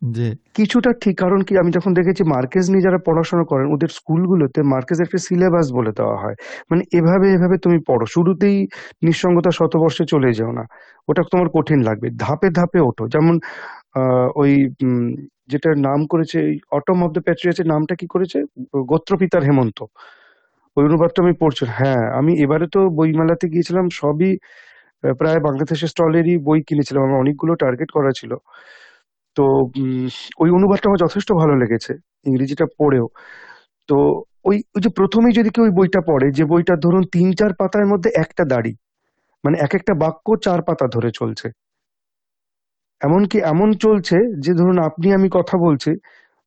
যে 0.02 0.26
কিছুটা 0.54 0.90
ঠিক, 1.02 1.14
কারণ 1.18 1.40
কি, 1.46 1.52
আমি 1.62 1.70
যখন 1.76 1.92
দেখেছি 1.94 2.22
মার্কেজ 2.34 2.64
নিয়ে 2.72 2.84
যারা 2.86 2.98
পড়াশোনা 3.06 3.44
করেন, 3.44 3.66
ওদের 3.74 3.90
স্কুলগুলোতে 3.98 4.60
মার্কেজের 4.74 5.04
একটা 5.06 5.20
সিলেবাস 5.26 5.66
বলে 5.78 5.92
দেওয়া 5.98 6.16
হয়। 6.22 6.36
মানে 6.70 6.82
এভাবে 6.98 7.26
এভাবে 7.36 7.56
তুমি 7.64 7.78
পড়ো। 7.88 8.04
শুরুতেই 8.14 8.56
নিঃসঙ্গতা 9.06 9.50
শতবর্ষে 9.58 10.04
চলে 10.12 10.30
যাও 10.38 10.52
না। 10.58 10.64
ওটা 11.10 11.22
তোমার 11.32 11.48
কঠিন 11.56 11.80
লাগবে। 11.88 12.08
ধাপে 12.24 12.48
ধাপে 12.58 12.80
ওঠো। 12.88 13.04
যেমন 13.14 13.34
ওই 14.42 14.52
যেটার 15.52 15.76
নাম 15.88 16.00
করেছে 16.12 16.38
অটম 16.78 16.98
অফ 17.04 17.10
দ্য 17.16 17.22
প্যাট্রিয়টসের 17.26 17.68
নামটা 17.72 17.94
কি 18.00 18.06
করেছে? 18.14 18.38
গোত্রপিতার 18.90 19.42
হেমন্ত। 19.48 19.78
ওই 20.76 20.82
অনুবাদটা 20.88 21.18
আমি 21.24 21.34
পড়ছি। 21.42 21.62
হ্যাঁ 21.78 22.02
আমি 22.18 22.32
এবারে 22.44 22.66
তো 22.74 22.80
বইমেলাতে 22.98 23.46
গিয়েছিলাম, 23.52 23.86
সবই 24.00 24.30
প্রায় 25.04 25.40
বাংলাদেশের 25.40 25.88
স্টলেরই 25.88 26.38
বই 26.38 26.62
কিনেছিলাম, 26.62 27.02
আমার 27.04 27.18
অনেকগুলো 27.18 27.54
টার্গেট 27.54 27.90
করা 27.90 28.10
ছিল। 28.10 28.32
তো 29.36 29.44
ওই 30.38 30.50
অনুবাদটা 30.50 30.88
আমার 30.88 30.98
যথেষ্ট 30.98 31.32
ভালো 31.32 31.54
লেগেছে, 31.56 31.92
ইংরেজিটা 32.26 32.66
পড়েও। 32.78 33.06
তো, 33.88 33.96
ওই 34.44 34.56
ওই 34.76 34.80
যে 34.82 34.88
প্রথমেই 34.96 35.32
যদি 35.32 35.50
কেউ 35.50 35.64
ওই 35.64 35.70
বইটা 35.70 36.00
পড়ে, 36.06 36.30
যে 36.30 36.44
বইটা 36.44 36.74
ধরুন 36.76 37.02
তিন 37.12 37.32
চার 37.32 37.52
পাতার 37.58 37.86
মধ্যে 37.86 38.10
একটা 38.16 38.44
দাড়ি 38.44 38.74
মানে 39.44 39.58
এক 39.60 39.74
একটা 39.74 39.94
বাক্য 39.94 40.26
চার 40.44 40.62
পাতা 40.62 40.86
ধরে 40.86 41.10
চলছে। 41.14 41.48
এমনকি 43.00 43.38
এমন 43.38 43.72
চলছে 43.72 44.16
যে 44.38 44.52
ধরুন 44.54 44.78
আপনি 44.78 45.14
আমি 45.14 45.28
কথা 45.32 45.56
বলছি, 45.58 45.90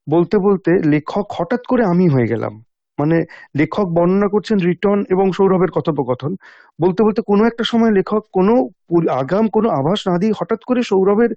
বলতে 0.09 0.37
বলতে 0.37 0.71
লেখক 0.85 1.25
হঠাৎ 1.33 1.61
করে 1.69 1.83
আমি 1.85 2.09
হয়ে 2.09 2.27
গেলাম। 2.27 2.53
মানে 2.99 3.17
লেখক 3.57 3.87
বর্ণনা 3.97 4.27
করছেন 4.27 4.57
রিটন 4.59 4.99
এবং 5.09 5.27
সৌরভের 5.37 5.71
কথোপকথন। 5.71 6.31
বলতে 6.79 7.01
বলতে 7.05 7.21
কোনো 7.21 7.43
একটা 7.45 7.63
সময় 7.63 7.91
লেখক 7.91 8.21
কোনো 8.33 8.53
আগাম, 9.21 9.45
কোনো 9.49 9.67
আভাস 9.69 9.99
না 10.09 10.15
দিয়ে 10.17 10.33
হঠাৎ 10.39 10.61
করে 10.69 10.81
সৌরভের 10.83 11.31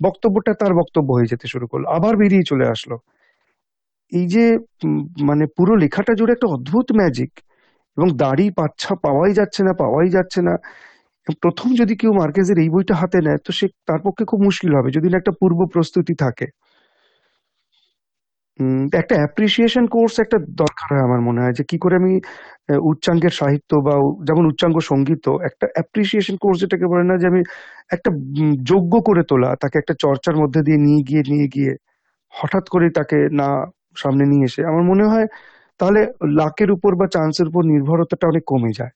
বক্তব্যটা 0.00 0.52
তার 0.54 0.72
বক্তব্য 0.74 1.08
হয়ে 1.12 1.30
যেতে 1.32 1.46
শুরু 1.52 1.66
করল, 1.66 1.84
আবার 1.96 2.14
বেরিয়ে 2.16 2.44
চলে 2.44 2.66
আসলো। 2.74 2.96
এই 4.12 4.26
যে 4.26 4.44
মানে 5.20 5.44
পুরো 5.56 5.72
লেখাটা 5.76 6.12
জুড়ে 6.14 6.32
একটা 6.32 6.48
অদ্ভুত 6.48 6.86
ম্যাজিক 6.92 7.30
এবং 7.96 8.08
দাড়ি 8.16 8.46
পাচ্ছা 8.50 8.92
পাওয়াই 9.04 9.32
যাচ্ছে 9.32 9.60
না, 9.62 9.72
পাওয়াই 9.72 10.08
যাচ্ছে 10.08 10.40
না। 10.42 10.54
প্রথম 11.42 11.68
যদি 11.76 11.94
কেউ 11.96 12.12
মার্কেজের 12.12 12.58
এই 12.58 12.68
বইটা 12.70 12.94
হাতে 12.94 13.18
নেয়, 13.20 13.38
তো 13.46 13.50
সে 13.52 13.66
তার 13.86 14.00
পক্ষে 14.04 14.24
খুব 14.24 14.40
মুশকিল 14.42 14.72
হবে। 14.78 14.90
যদি 14.90 15.06
না 15.10 15.16
একটা 15.18 15.32
পূর্ব 15.40 15.58
প্রস্তুতি 15.74 16.14
থাকে। 16.14 16.46
একটা 19.00 19.14
অ্যাপ্রিসিয়েশন 19.20 19.84
কোর্স 19.94 20.14
একটা 20.24 20.38
দরকার 20.62 20.86
হয় 20.90 21.04
আমার 21.08 21.20
মনে 21.28 21.40
হয় 21.42 21.54
যে 21.58 21.64
কি 21.70 21.76
করে 21.78 21.94
আমি 21.96 22.12
উচ্চাঙ্গের 22.90 23.34
সাহিত্য 23.40 23.70
বা 23.86 23.94
যেমন 24.28 24.44
উচ্চাঙ্গ 24.50 24.76
সংগীত, 24.90 25.26
একটা 25.48 25.66
অ্যাপ্রিসিয়েশন 25.74 26.36
কোর্স 26.42 26.56
যেটাকে 26.62 26.86
বলে 26.92 27.04
না 27.10 27.14
যে 27.22 27.26
আমি 27.32 27.40
একটা 27.90 28.10
যোগ্য 28.70 28.94
করে 29.08 29.22
তোলা, 29.30 29.50
তাকে 29.62 29.76
একটা 29.78 29.94
চর্চার 30.04 30.34
মধ্যে 30.42 30.60
দিয়ে 30.66 30.78
নিয়ে 30.86 31.00
গিয়ে 31.08 31.22
নিয়ে 31.32 31.46
গিয়ে 31.54 31.72
হঠাৎ 32.34 32.64
করে 32.74 32.86
তাকে 32.98 33.18
না 33.40 33.48
সামনে 33.96 34.24
নিয়ে 34.32 34.46
এসে, 34.50 34.60
আমার 34.70 34.84
মনে 34.90 35.04
হয় 35.12 35.26
তাহলে 35.80 36.00
লাকের 36.38 36.70
উপর 36.76 36.90
বা 37.00 37.06
চান্সের 37.14 37.46
উপর 37.50 37.62
নির্ভরতাটা 37.72 38.26
অনেক 38.32 38.44
কমে 38.46 38.72
যায়। 38.78 38.92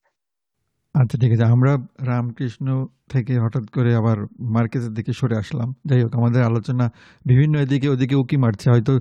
আচ্ছা 0.94 1.16
ঠিক 1.22 1.30
আছে। 1.32 1.46
আমরা 1.46 1.72
রামকৃষ্ণ 2.06 2.66
থেকে 3.10 3.32
হঠাৎ 3.40 3.64
করে 3.76 3.90
আবার 3.96 4.18
মার্কেজের 4.54 4.92
দিকে 4.94 5.12
সরে 5.12 5.36
আসলাম। 5.38 5.68
যাই 5.84 6.00
হোক, 6.02 6.12
আমাদের 6.16 6.42
আলোচনা 6.42 6.84
বিভিন্ন 7.26 7.54
এদিকে 7.58 7.88
ওদিকে 7.88 8.16
উকি 8.16 8.36
মারছে। 8.36 8.66
হয়তো 8.70 8.92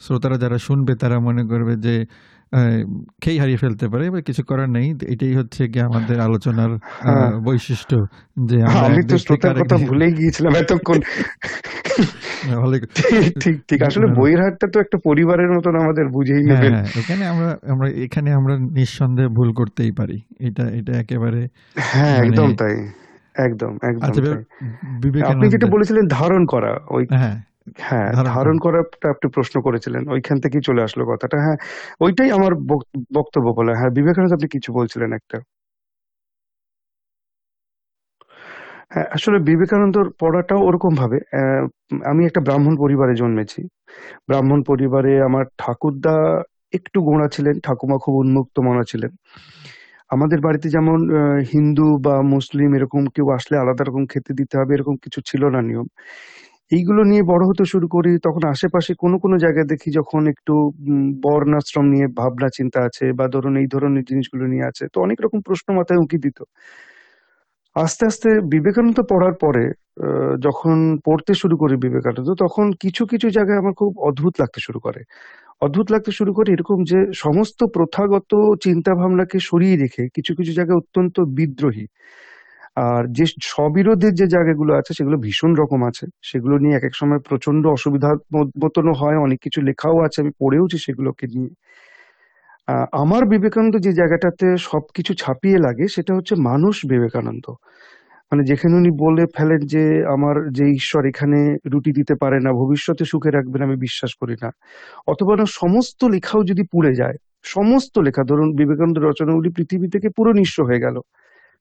শ্রোতারা 0.00 0.36
যারা 0.38 0.58
শুনবে, 0.58 0.92
তারা 0.94 1.16
মনে 1.20 1.42
করবে 1.44 1.74
যে 1.76 1.94
খেই 3.20 3.36
হারিয়ে 3.38 3.58
ফেলতে 3.58 3.88
পারে 3.88 4.02
এবার 4.06 4.22
কিছু 4.22 4.42
করার 4.44 4.68
নেই। 4.68 4.86
এটাই 5.04 5.34
হচ্ছে 5.34 5.62
কি 5.68 5.78
আমাদের 5.80 6.20
আলোচনার 6.20 6.70
হ্যাঁ। 6.98 7.30
বৈশিষ্ট্য 7.40 7.96
যে 8.46 8.56
আমি 8.86 9.00
তো 9.02 9.16
শ্রোতার 9.18 9.54
কথা 9.62 9.76
ভুলেই 9.86 10.12
গিয়েছিলাম 10.12 10.52
এতক্ষণ। 10.54 10.98
ঠিক 12.98 13.32
ঠিক 13.40 13.56
ঠিক। 13.68 13.80
আসলে 13.82 14.06
বইয়ের 14.14 14.40
হাটটা 14.42 14.66
তো 14.66 14.80
একটা 14.80 14.98
পরিবারের 15.04 15.50
মতন 15.52 15.74
আমাদের 15.76 16.06
বুঝেই 16.08 16.42
হ্যাঁ 16.42 16.48
নেবেন। 16.50 16.72
হ্যাঁ 16.74 16.86
এখানে 17.00 17.24
আমরা 17.26 17.58
আমরা 17.66 17.88
এখানে 18.04 18.32
আমরা 18.32 18.54
নিঃসন্দেহে 18.70 19.28
ভুল 19.28 19.48
করতেই 19.52 19.92
পারি। 19.92 20.18
এটা 20.40 20.64
এটা 20.68 20.92
একেবারে 20.98 21.40
হ্যাঁ 21.76 22.14
মানে 22.14 22.22
একদম 22.22 22.48
তাই। 22.54 22.76
একদম 23.46 23.72
একদম 23.82 24.04
আচ্ছা 24.06 24.22
আপনি 25.26 25.46
যেটা 25.48 25.66
বলেছিলেন 25.66 26.04
ধারণ 26.08 26.42
করা 26.46 26.72
ওই 26.88 27.04
হ্যাঁ 27.76 28.04
হ্যাঁ 28.04 28.12
ধারণ 28.14 28.26
ধারণ 28.34 28.56
করাটা 28.58 29.10
আপনি 29.10 29.30
প্রশ্ন 29.30 29.60
করেছিলেন 29.60 30.08
ওইখান 30.08 30.40
থেকেই 30.40 30.60
চলে 30.64 30.82
আসলো 30.82 31.04
কথাটা 31.06 31.36
হ্যাঁ। 31.38 31.56
ওইটাই 32.00 32.30
আমার 32.30 32.54
বক- 32.54 32.88
বক্তব্য 33.14 33.48
বলা 33.56 33.72
হ্যাঁ 33.78 33.90
বিবেকানন্দ 33.90 34.32
আপনি 34.32 34.48
কিছু 34.48 34.72
বলছিলেন 34.72 35.12
একটা। 35.12 35.38
হ্যাঁ 38.90 39.04
আসলে 39.14 39.38
বিবেকানন্দর 39.38 40.10
পড়াটাও 40.20 40.60
ওরকম 40.60 40.94
ভাবে 40.94 41.18
আমি 42.04 42.26
একটা 42.26 42.40
ব্রাহ্মণ 42.40 42.76
পরিবারে 42.76 43.14
জন্মেছি। 43.14 43.60
ব্রাহ্মণ 44.28 44.62
পরিবারে 44.62 45.22
আমার 45.22 45.44
ঠাকুরদা 45.58 46.14
একটু 46.72 47.02
গোঁড়া 47.02 47.28
ছিলেন 47.28 47.60
ঠাকুমা 47.62 47.98
খুব 47.98 48.14
উন্মুক্ত 48.14 48.60
মনা 48.60 48.82
ছিলেন। 48.90 49.10
আমাদের 50.10 50.40
বাড়িতে 50.40 50.68
যেমন 50.68 50.98
হিন্দু 51.52 51.98
বা 51.98 52.22
মুসলিম 52.22 52.74
এরকম 52.74 53.06
কেউ 53.06 53.30
আসলে 53.30 53.58
আলাদা 53.58 53.84
রকম 53.84 54.06
খেতে 54.06 54.34
দিতে 54.34 54.58
হবে 54.58 54.74
এরকম 54.74 54.96
কিছু 54.96 55.20
ছিল 55.26 55.42
না 55.48 55.62
নিয়ম। 55.62 55.86
এইগুলো 56.70 57.00
নিয়ে 57.10 57.22
বড় 57.32 57.42
হতে 57.50 57.64
শুরু 57.72 57.86
করি, 57.88 58.12
তখন 58.26 58.42
আশেপাশে 58.54 58.92
কোনো 59.02 59.16
কোনো 59.18 59.36
জায়গায় 59.38 59.68
দেখি 59.72 59.88
যখন 59.90 60.22
একটু 60.32 60.54
বর্ণাশ্রম 61.24 61.86
নিয়ে 61.94 62.06
ভাবনা, 62.20 62.48
চিন্তা 62.58 62.78
আছে 62.88 63.04
বা 63.12 63.24
ধরুন 63.34 63.54
এই 63.62 63.68
ধরনের 63.74 64.04
জিনিসগুলো 64.10 64.44
নিয়ে 64.52 64.64
আছে, 64.64 64.84
তো 64.92 64.96
অনেক 65.06 65.18
রকম 65.24 65.38
প্রশ্ন 65.40 65.68
মাথায় 65.74 66.00
উঁকি 66.00 66.18
দিত। 66.24 66.38
আস্তে 67.76 68.02
আস্তে 68.06 68.28
বিবেকানন্দ 68.54 68.98
পড়ার 69.10 69.34
পরে 69.40 69.64
যখন 70.40 70.76
পড়তে 71.04 71.32
শুরু 71.34 71.56
করি 71.56 71.74
বিবেকানন্দ, 71.76 72.28
তখন 72.40 72.66
কিছু 72.80 73.02
কিছু 73.06 73.26
জায়গায় 73.30 73.58
আমার 73.58 73.74
খুব 73.80 73.90
অদ্ভুত 74.08 74.34
লাগতে 74.40 74.60
শুরু 74.66 74.78
করে। 74.80 75.00
অদ্ভুত 75.62 75.86
লাগতে 75.90 76.12
শুরু 76.12 76.32
করে 76.32 76.48
এরকম 76.52 76.78
যে 76.84 76.98
সমস্ত 77.16 77.60
প্রথাগত 77.76 78.32
চিন্তা 78.62 78.92
ভাবনাকে 78.94 79.38
সরিয়ে 79.40 79.76
রেখে 79.76 80.04
কিছু 80.16 80.32
কিছু 80.38 80.52
জায়গায় 80.52 80.78
অত্যন্ত 80.78 81.16
বিদ্রোহী। 81.38 81.86
আর 82.86 83.02
যে 83.16 83.24
স্ববিরোধের 83.52 84.14
যে 84.14 84.26
জায়গাগুলো 84.26 84.72
আছে, 84.74 84.92
সেগুলো 84.98 85.16
ভীষণ 85.18 85.52
রকম 85.54 85.80
আছে। 85.90 86.04
সেগুলো 86.22 86.54
নিয়ে 86.58 86.74
এক 86.76 86.84
এক 86.84 86.94
সময় 86.94 87.20
প্রচণ্ড 87.28 87.62
অসুবিধার 87.66 88.16
মতনও 88.62 88.92
হয়, 88.92 89.16
অনেক 89.16 89.38
কিছু 89.40 89.60
লেখাও 89.68 89.96
আছে, 90.06 90.18
আমি 90.22 90.32
পড়েওছি 90.40 90.76
সেগুলোকে 90.78 91.24
নিয়ে। 91.34 91.50
আমার 93.02 93.22
বিবেকানন্দ 93.26 93.74
যে 93.86 93.92
জায়গাটাতে 93.92 94.46
সবকিছু 94.70 95.12
ছাপিয়ে 95.14 95.58
লাগে, 95.58 95.84
সেটা 95.88 96.12
হচ্ছে 96.14 96.34
মানুষ 96.50 96.74
বিবেকানন্দ। 96.86 97.44
মানে 98.32 98.42
যেখানে 98.44 98.74
উনি 98.76 98.90
বলে 99.04 99.24
ফেলেন 99.36 99.60
যে, 99.74 99.82
আমার 100.14 100.36
যে 100.50 100.64
ঈশ্বর 100.78 101.02
এখানে 101.06 101.38
রুটি 101.72 101.90
দিতে 101.92 102.14
পারে 102.14 102.38
না, 102.40 102.50
ভবিষ্যতে 102.52 103.04
সুখে 103.04 103.30
রাখবেন, 103.30 103.60
আমি 103.62 103.76
বিশ্বাস 103.76 104.12
করি 104.20 104.36
না। 104.42 104.48
অথবা 105.06 105.32
না, 105.36 105.44
সমস্ত 105.60 106.00
লেখাও 106.14 106.40
যদি 106.44 106.62
পুড়ে 106.72 106.92
যায়, 106.94 107.16
সমস্ত 107.54 107.94
লেখা, 107.98 108.22
ধরুন 108.30 108.48
বিবেকানন্দ 108.60 108.96
রচনাগুলি 108.98 109.48
পৃথিবী 109.56 109.88
থেকে 109.88 110.08
পুরো 110.16 110.30
নিঃস্ব 110.32 110.58
হয়ে 110.64 110.80
গেল। 110.80 110.96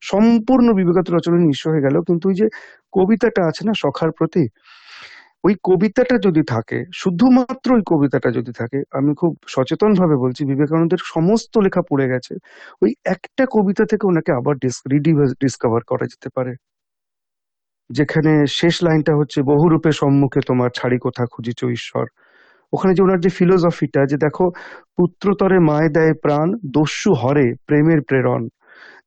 সম্পূর্ণ 0.01 0.73
বিবেকানন্দ 0.73 1.10
রচনা 1.12 1.38
নিঃস্ব 1.38 1.69
হয়ে 1.69 1.81
গেল। 1.81 2.01
কিন্তু 2.01 2.29
ওই 2.29 2.36
যে 2.36 2.47
কবিতাটা 2.91 3.41
আছে 3.47 3.65
না, 3.65 3.73
সখার 3.77 4.12
প্রতি, 4.12 4.47
ওই 5.43 5.55
কবিতাটা 5.63 6.17
যদি 6.17 6.43
থাকে, 6.43 6.83
শুধুমাত্র 6.93 7.73
ওই 7.73 7.81
কবিতাটা 7.86 8.31
যদি 8.31 8.51
থাকে, 8.51 8.83
আমি 8.91 9.15
খুব 9.15 9.38
সচেতন 9.47 9.93
ভাবে 9.93 10.15
বলছি, 10.15 10.45
বিবেকানন্দের 10.45 10.97
সমস্ত 11.03 11.57
লেখা 11.57 11.81
পড়ে 11.89 12.07
গেছে, 12.07 12.36
ওই 12.81 12.95
একটা 13.05 13.45
কবিতা 13.51 13.86
থেকে 13.86 14.07
ওনাকে 14.07 14.31
আবার 14.31 14.55
ডিসকভার 15.39 15.81
করা 15.88 16.05
যেতে 16.05 16.29
পারে। 16.36 16.53
যেখানে 17.89 18.47
শেষ 18.47 18.83
লাইনটা 18.83 19.15
হচ্ছে, 19.15 19.41
বহুরূপে 19.43 19.91
সম্মুখে 19.91 20.41
তোমার 20.47 20.69
ছাড়ি 20.75 20.97
কোথা 20.99 21.25
খুঁজিছ 21.25 21.63
ঈশ্বর? 21.63 22.05
ওখানে 22.73 22.93
যে 22.95 23.03
ওনার 23.03 23.19
যে 23.19 23.29
ফিলোসফিটা 23.29 24.05
যে 24.05 24.17
দেখো, 24.17 24.51
পুত্রতরে 24.97 25.60
মায় 25.60 25.89
দেয় 25.89 26.13
প্রাণ, 26.13 26.53
দস্যু 26.65 27.13
হরে 27.13 27.53
প্রেমের 27.65 28.01
প্রেরণ। 28.07 28.47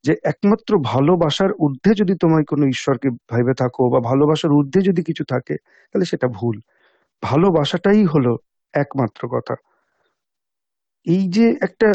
যে 0.05 0.13
একমাত্র 0.25 0.79
ভালোবাসার 0.85 1.53
ঊর্ধ্বে 1.59 1.93
যদি 1.95 2.15
তোমায় 2.21 2.45
কোনো 2.45 2.65
ঈশ্বরকে 2.67 3.09
ভেবে 3.31 3.55
থাকো 3.55 3.83
বা 3.91 4.01
ভালোবাসার 4.01 4.53
ঊর্ধ্বে 4.53 4.81
যদি 4.83 5.03
কিছু 5.03 5.25
থাকে, 5.25 5.55
তাহলে 5.91 6.07
সেটা 6.07 6.29
ভুল। 6.31 6.57
ভালোবাসাটাই 7.23 8.05
হলো 8.05 8.33
একমাত্র 8.75 9.23
কথা। 9.29 9.55
এই 11.07 11.23
যে 11.31 11.47
একটা 11.61 11.89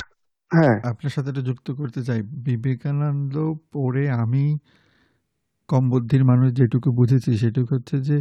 হ্যাঁ। 0.52 0.76
আপনার 0.84 1.12
সাথে 1.12 1.30
এটা 1.30 1.42
যুক্ত 1.42 1.68
করতে 1.72 2.02
চাই। 2.04 2.20
বিবেকানন্দ 2.46 3.36
পড়ে 3.74 4.04
আমি 4.16 4.44
কম 5.70 5.84
বুদ্ধির 5.90 6.24
মানুষ 6.26 6.50
যেটুকু 6.54 6.90
বুঝেছি, 6.92 7.32
সেটুকু 7.38 7.76
হচ্ছে 7.76 7.98
যে 8.02 8.18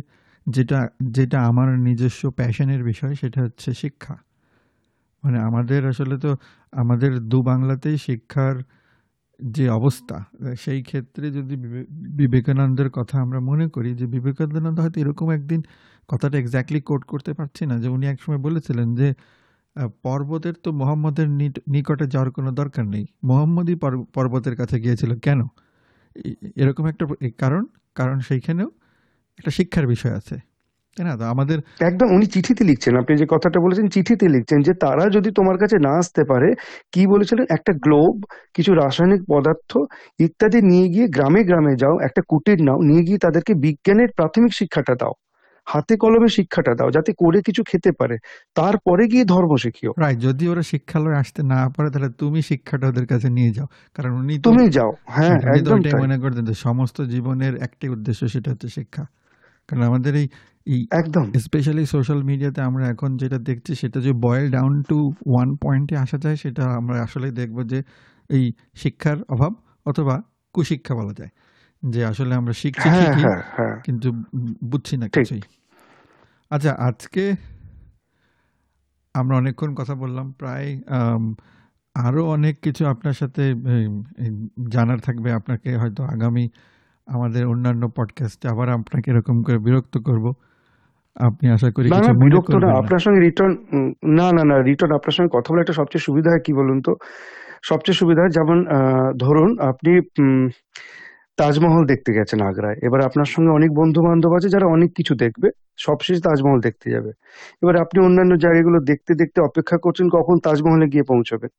যেটা 0.47 0.79
যেটা 1.11 1.39
আমার 1.47 1.69
নিজস্ব 1.79 2.31
প্যাশনের 2.31 2.83
বিষয়, 2.85 3.15
সেটা 3.15 3.41
হচ্ছে 3.43 3.75
শিক্ষা। 3.75 4.15
মানে 5.23 5.39
আমাদের 5.41 5.81
আসলে 5.89 6.17
তো, 6.19 6.31
আমাদের 6.73 7.13
দু 7.29 7.43
বাংলাতেই 7.43 7.99
শিক্ষার 7.99 8.57
যে 9.43 9.69
অবস্থা 9.69 10.25
সেই 10.59 10.83
ক্ষেত্রে 10.83 11.31
যদি 11.31 11.57
বিবে- 11.57 11.87
বিবেকানন্দের 11.91 12.91
কথা 12.91 13.21
আমরা 13.21 13.41
মনে 13.41 13.69
করি 13.69 13.95
যে 13.95 14.07
বিবেকানন্দ 14.07 14.81
হয়তো 14.81 15.01
এরকম 15.01 15.31
একদিন 15.31 15.63
কথাটা 16.09 16.39
এক্স্যাক্টলি 16.39 16.81
কোট 16.81 17.05
করতে 17.05 17.33
পারছি 17.33 17.67
না, 17.67 17.79
যে 17.79 17.89
উনি 17.89 18.07
একসময় 18.07 18.39
বলেছিলেন 18.39 18.95
যে 18.95 19.15
পর্বতের 20.03 20.55
তো 20.63 20.73
মোহাম্মদের 20.73 21.29
নিকটে 21.29 22.07
যাওয়ার 22.07 22.31
কোনো 22.31 22.53
দরকার 22.53 22.87
নেই। 22.87 23.07
মোহাম্মদই 23.25 23.75
পর্বতের 24.15 24.57
কাছে 24.57 24.81
গিয়েছিল। 24.81 25.19
কেন? 25.19 25.43
এরকম 26.57 26.87
একটা 26.87 27.07
কারণ? 27.39 27.67
কারণ 27.95 28.21
সেইখানেও 28.21 28.71
একটা 29.39 29.51
শিক্ষার 29.51 29.87
বিষয় 29.87 30.15
আছে। 30.17 30.54
তাই 30.97 31.05
না 31.07 31.27
আমাদের 31.29 31.59
একদম 31.81 32.09
উনি 32.17 32.27
চিঠিতে 32.27 32.65
লিখছেন। 32.65 32.97
আপনি 32.97 33.17
যে 33.17 33.27
কথাটা 33.31 33.61
বলেছেন 33.61 33.89
চিঠিতে 33.89 34.29
লিখছেন 34.29 34.63
যে 34.63 34.73
তারা 34.75 35.05
যদি 35.11 35.31
তোমার 35.31 35.59
কাছে 35.59 35.79
না 35.79 35.93
আসতে 35.99 36.25
পারে 36.25 36.49
কি 36.93 37.07
বলেছিলেন? 37.07 37.45
একটা 37.51 37.73
গ্লোব 37.73 38.15
কিছু 38.55 38.75
রাসায়নিক 38.75 39.23
পদার্থ 39.29 39.77
ইত্যাদি 40.19 40.63
নিয়ে 40.63 40.89
গিয়ে 40.89 41.07
গ্রামে 41.09 41.45
গ্রামে 41.45 41.77
যাও 41.77 41.99
একটা 41.99 42.23
কুটির 42.29 42.63
নাও 42.63 42.83
নিয়ে 42.83 43.03
গিয়ে 43.03 43.19
তাদেরকে 43.19 43.55
বিজ্ঞানের 43.55 44.09
প্রাথমিক 44.09 44.53
শিক্ষাটা 44.55 44.95
দাও 44.95 45.15
হাতে 45.67 45.97
কলমে 45.97 46.29
শিক্ষাটা 46.29 46.75
দাও 46.75 46.91
যাতে 46.91 47.13
করে 47.19 47.43
কিছু 47.43 47.63
খেতে 47.63 47.93
পারে। 47.93 48.17
তারপরে 48.55 49.07
গিয়ে 49.07 49.25
ধর্ম 49.25 49.57
শিখিও। 49.57 49.93
রাইট 49.99 50.19
যদি 50.21 50.49
ওরা 50.49 50.63
শিক্ষালয়ে 50.63 51.17
আসতে 51.17 51.43
না 51.43 51.69
পারে 51.77 51.91
তাহলে 51.91 52.11
তুমি 52.19 52.43
শিক্ষাটা 52.43 52.87
ওদের 52.89 53.07
কাছে 53.07 53.31
নিয়ে 53.31 53.51
যাও। 53.51 53.67
কারণ 53.95 54.13
উনি 54.13 54.39
তুমি 54.39 54.69
যাও 54.71 54.91
হ্যাঁ 55.07 55.37
একদম 55.57 55.79
মনে 56.01 56.19
করতেন 56.19 56.53
সমস্ত 56.53 56.97
জীবনের 57.03 57.55
একটাই 57.57 57.91
উদ্দেশ্য 57.91 58.29
সেটা 58.29 58.51
হচ্ছে 58.51 58.69
শিক্ষা। 58.69 59.05
কারণ 59.69 59.83
আমাদের 59.83 60.15
এই 60.15 60.27
এই 60.27 60.54
একদম। 60.91 61.33
স্পেশালি 61.39 61.87
সোশ্যাল 61.87 62.23
মিডিয়াতে 62.23 62.61
আমরা 62.61 62.89
এখন 62.89 63.17
যেটা 63.17 63.39
দেখছি 63.39 63.75
সেটা 63.75 64.01
যে 64.01 64.13
বয়েল 64.13 64.51
ডাউন 64.51 64.83
টু 64.83 65.13
ওয়ান 65.27 65.57
পয়েন্টে 65.57 65.97
আসা 65.97 66.19
যায় 66.19 66.37
সেটা 66.37 66.65
আমরা 66.65 67.03
আসলে 67.03 67.31
দেখব 67.31 67.63
যে 67.63 67.83
এই 68.31 68.53
শিক্ষার 68.75 69.23
অভাব 69.29 69.55
অথবা 69.87 70.23
কুশিক্ষা 70.53 70.95
বলা 70.95 71.13
যায়। 71.13 71.29
যে 71.85 72.05
আসলে 72.05 72.35
আমরা 72.35 72.53
শিখছি 72.53 72.89
হ্যাঁ 72.89 73.15
হ্যাঁ 73.15 73.43
হ্যাঁ। 73.57 73.81
কিন্তু 73.83 74.13
বুঝছি 74.65 74.97
না 74.97 75.09
কিছুই। 75.09 75.41
আচ্ছা 76.51 76.71
আজকে 76.79 77.37
আমরা 79.15 79.37
অনেকক্ষণ 79.37 79.75
কথা 79.75 79.95
বললাম 79.95 80.33
প্রায় 80.33 80.81
আম, 80.89 81.35
আরও 81.95 82.31
অনেক 82.31 82.61
কিছু 82.61 82.87
আপনার 82.87 83.13
সাথে 83.13 83.55
জানার 84.69 84.99
থাকবে। 84.99 85.33
আপনাকে 85.33 85.77
হয়তো 85.77 86.05
আগামী 86.05 86.49
আমাদের 87.07 87.47
অন্যান্য 87.47 87.89
পডকাস্টে 87.89 88.49
আবার 88.49 88.69
আপনাকে 88.69 89.11
এরকম 89.11 89.43
করে 89.43 89.59
বিরক্ত 89.59 89.99
করব। 89.99 90.33
আপনি 91.17 91.47
আশা 91.57 91.69
করি 91.77 91.87
না 91.87 91.97
কিছু 91.97 92.13
বিরক্ত 92.23 92.55
না। 92.65 92.69
আপনার 92.81 93.01
সঙ্গে 93.05 93.21
রিটার্ন 93.21 93.53
না 94.19 94.27
না 94.37 94.43
না 94.51 94.57
রিটার্ন 94.69 94.93
আপনার 94.99 95.15
সঙ্গে 95.17 95.31
কথা 95.37 95.49
বলে 95.51 95.63
একটা 95.63 95.77
সবচেয়ে 95.81 96.05
সুবিধা 96.09 96.29
হয় 96.33 96.43
কি 96.47 96.53
বলুন 96.61 96.79
তো? 96.87 96.93
সবচেয়ে 97.63 97.99
সুবিধা 98.01 98.23
যেমন 98.37 98.59
ধরুন 99.25 99.51
আপনি 99.71 99.93
তাজমহল 101.39 101.85
দেখতে 101.93 102.11
গেছেন 102.19 102.41
আগ্রায়। 102.51 102.79
এবার 102.87 103.01
আপনার 103.09 103.29
সঙ্গে 103.35 103.51
অনেক 103.59 103.71
বন্ধু 103.81 104.01
বান্ধব 104.07 104.33
আছে 104.39 104.49
যারা 104.55 104.67
অনেক 104.67 104.91
কিছু 104.99 105.13
দেখবে 105.15 105.49
সবশেষে 105.79 106.23
তাজমহল 106.29 106.61
দেখতে 106.61 106.87
যাবে। 106.91 107.11
এবার 107.63 107.75
আপনি 107.77 107.99
অন্যান্য 108.07 108.33
জায়গাগুলো 108.37 108.79
দেখতে 108.91 109.13
দেখতে 109.15 109.39
অপেক্ষা 109.41 109.77
করছেন 109.79 110.07
কখন 110.17 110.37
তাজমহলে 110.47 110.87
গিয়ে 110.87 111.05
পৌঁছবেন? 111.13 111.51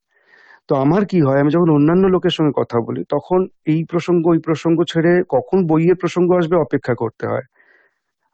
তো 0.70 0.74
আমার 0.76 1.02
কি 1.06 1.18
হয় 1.22 1.40
আমি 1.40 1.52
যখন 1.52 1.70
অন্যান্য 1.70 2.04
লোকের 2.08 2.34
সঙ্গে 2.38 2.54
কথা 2.62 2.78
বলি 2.88 3.02
তখন 3.10 3.40
এই 3.74 3.80
প্রসঙ্গ 3.92 4.24
ওই 4.28 4.40
প্রসঙ্গ 4.40 4.78
ছেড়ে 4.92 5.14
কখন 5.30 5.58
বইয়ের 5.68 5.98
প্রসঙ্গ 6.02 6.30
আসবে 6.40 6.56
অপেক্ষা 6.58 6.94
করতে 6.96 7.26
হয়। 7.28 7.46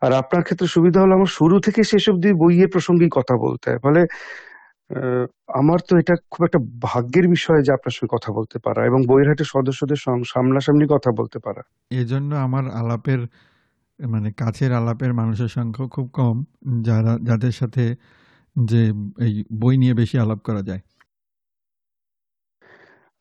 আর 0.02 0.12
আপনার 0.14 0.42
ক্ষেত্রে 0.44 0.68
সুবিধা 0.68 1.00
হলো 1.02 1.14
আমার 1.16 1.32
শুরু 1.40 1.56
থেকে 1.60 1.82
শেষ 1.84 2.04
অব্দি 2.10 2.30
বইয়ের 2.34 2.70
প্রসঙ্গেই 2.70 3.12
কথা 3.12 3.36
বলতে। 3.38 3.66
হয় 3.70 3.80
ফলে 3.80 4.02
আমার 5.54 5.80
তো 5.90 5.94
এটা 5.98 6.16
খুব 6.32 6.42
একটা 6.46 6.60
ভাগ্যের 6.82 7.28
বিষয় 7.28 7.62
যে 7.62 7.72
আপনার 7.74 7.94
সঙ্গে 7.94 8.14
কথা 8.16 8.30
বলতে 8.32 8.58
পারা 8.60 8.82
এবং 8.86 9.00
বইয়ের 9.08 9.28
হাটের 9.28 9.46
সদস্যদের 9.46 10.00
সামনাসামনি 10.26 10.86
কথা 10.90 11.10
বলতে 11.12 11.38
পারা। 11.40 11.62
এজন্য 11.92 12.32
আমার 12.36 12.66
আলাপের 12.72 13.22
মানে 14.00 14.30
কাছের 14.32 14.72
আলাপের 14.74 15.12
মানুষের 15.14 15.48
সংখ্যা 15.48 15.86
খুব 15.88 16.08
কম, 16.14 16.36
যারা, 16.82 17.14
যাদের 17.24 17.52
সাথে 17.52 17.84
যে 18.56 18.82
এই 19.20 19.34
বই 19.60 19.76
নিয়ে 19.78 19.94
বেশি 19.94 20.16
আলাপ 20.20 20.40
করা 20.44 20.62
যায়। 20.62 20.82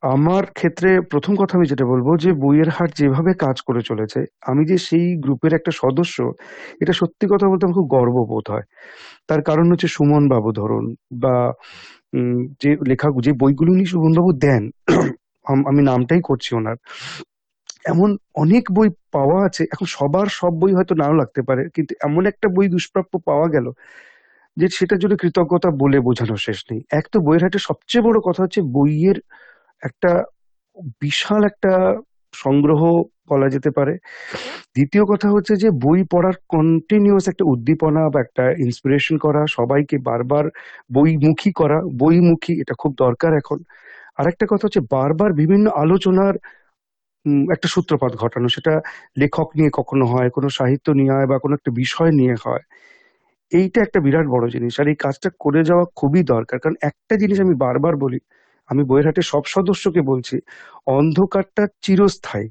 আমার 0.01 0.45
ক্ষেত্রে 0.45 1.01
প্রথম 1.01 1.35
কথা 1.35 1.57
আমি 1.57 1.67
যেটা 1.67 1.85
বলব 1.85 2.17
যে 2.19 2.31
বইয়ের 2.33 2.69
হাট 2.69 2.95
যেভাবে 2.95 3.33
কাজ 3.33 3.61
করে 3.61 3.81
চলেছে, 3.81 4.25
আমি 4.41 4.65
যে 4.65 4.77
সেই 4.77 5.15
গ্রুপের 5.15 5.53
একটা 5.53 5.71
সদস্য, 5.71 6.31
এটা 6.81 6.93
সত্যি 6.93 7.27
কথা 7.27 7.49
বলতে 7.49 7.65
আমার 7.65 7.73
খুব 7.73 7.87
গর্ববোধ 7.87 8.51
হয়। 8.51 8.61
তার 9.27 9.41
কারণ 9.41 9.71
হচ্ছে 9.71 9.87
সুমন 9.87 10.29
বাবু 10.29 10.51
ধরুন 10.51 10.95
বা 11.11 11.53
যে 12.61 12.77
লেখা, 12.87 13.09
যে 13.23 13.31
বইগুলো 13.31 13.71
উনি 13.71 13.85
সুমনবাবু 13.85 14.33
দেন, 14.33 14.69
আম- 15.45 15.67
আমি 15.67 15.83
নামটাই 15.83 16.21
করছি 16.23 16.55
ওনার। 16.55 16.75
এমন 17.85 18.17
অনেক 18.35 18.63
বই 18.71 18.89
পাওয়া 19.11 19.45
আছে, 19.45 19.63
এখন 19.63 19.85
সবার 19.89 20.25
সব 20.29 20.49
বই 20.49 20.73
হয়তো 20.73 20.95
নাও 20.95 21.13
লাগতে 21.13 21.41
পারে, 21.41 21.69
কিন্তু 21.73 21.95
এমন 22.03 22.25
একটা 22.25 22.49
বই 22.49 22.67
দুষ্প্রাপ্য 22.67 23.19
পাওয়া 23.25 23.47
গেল, 23.47 23.71
যে 24.57 24.67
সেটার 24.67 24.99
জন্য 24.99 25.15
কৃতজ্ঞতা 25.17 25.69
বলে 25.69 25.99
বোঝানো 25.99 26.35
শেষ 26.35 26.63
নেই। 26.71 26.81
এক 26.91 27.05
তো 27.11 27.19
বইয়ের 27.19 27.43
হাটে 27.43 27.59
সবচেয়ে 27.59 28.03
বড় 28.03 28.19
কথা 28.19 28.43
হচ্ছে 28.43 28.61
বইয়ের 28.61 29.15
একটা 29.81 30.23
বিশাল 31.01 31.43
একটা 31.43 32.01
সংগ্রহ 32.35 33.03
বলা 33.29 33.49
যেতে 33.49 33.71
পারে। 33.71 33.93
দ্বিতীয় 34.73 35.05
কথা 35.05 35.29
হচ্ছে 35.29 35.55
যে, 35.55 35.69
বই 35.71 36.03
পড়ার 36.11 36.33
কন্টিনিউয়াস 36.49 37.27
একটা 37.27 37.45
উদ্দীপনা 37.47 38.09
বা 38.09 38.21
একটা 38.21 38.51
ইন্সপিরেশন 38.51 39.17
করা, 39.17 39.45
সবাইকে 39.49 39.97
বারবার 39.97 40.45
বইমুখী 40.93 41.51
করা, 41.51 41.81
বইমুখী, 41.97 42.61
এটা 42.61 42.73
খুব 42.79 42.95
দরকার 42.97 43.33
এখন। 43.33 43.57
আরেকটা 44.17 44.45
কথা 44.45 44.59
হচ্ছে, 44.63 44.79
বারবার 44.79 45.33
বিভিন্ন 45.33 45.69
আলোচনার 45.69 46.35
একটা 47.51 47.67
সূত্রপাত 47.67 48.11
ঘটানো, 48.15 48.47
সেটা 48.47 48.81
লেখক 49.17 49.49
নিয়ে 49.55 49.69
কখনো 49.73 50.05
হয়, 50.05 50.29
কোনো 50.29 50.49
সাহিত্য 50.49 50.91
নিয়ে 50.91 51.11
হয় 51.11 51.27
বা 51.27 51.37
কোনো 51.37 51.53
একটা 51.53 51.71
বিষয় 51.71 52.11
নিয়ে 52.11 52.35
হয়। 52.45 52.59
এইটা 53.51 53.81
একটা 53.81 53.99
বিরাট 53.99 54.27
বড় 54.27 54.49
জিনিস। 54.49 54.79
আর 54.79 54.87
এই 54.87 54.95
কাজটা 54.95 55.29
করে 55.39 55.63
যাওয়া 55.63 55.85
খুবই 55.95 56.23
দরকার। 56.23 56.59
কারণ 56.59 56.75
একটা 56.81 57.15
জিনিস 57.15 57.39
আমি 57.39 57.55
বারবার 57.55 57.95
বলি 57.95 58.19
আমি 58.69 58.83
বইয়ের 58.83 58.87
বইয়েরহাটের 58.87 59.23
সব 59.23 59.43
সদস্যকে 59.45 60.01
বলছি, 60.01 60.39
অন্ধকারটা 60.87 61.67
চিরস্থায়ী, 61.81 62.49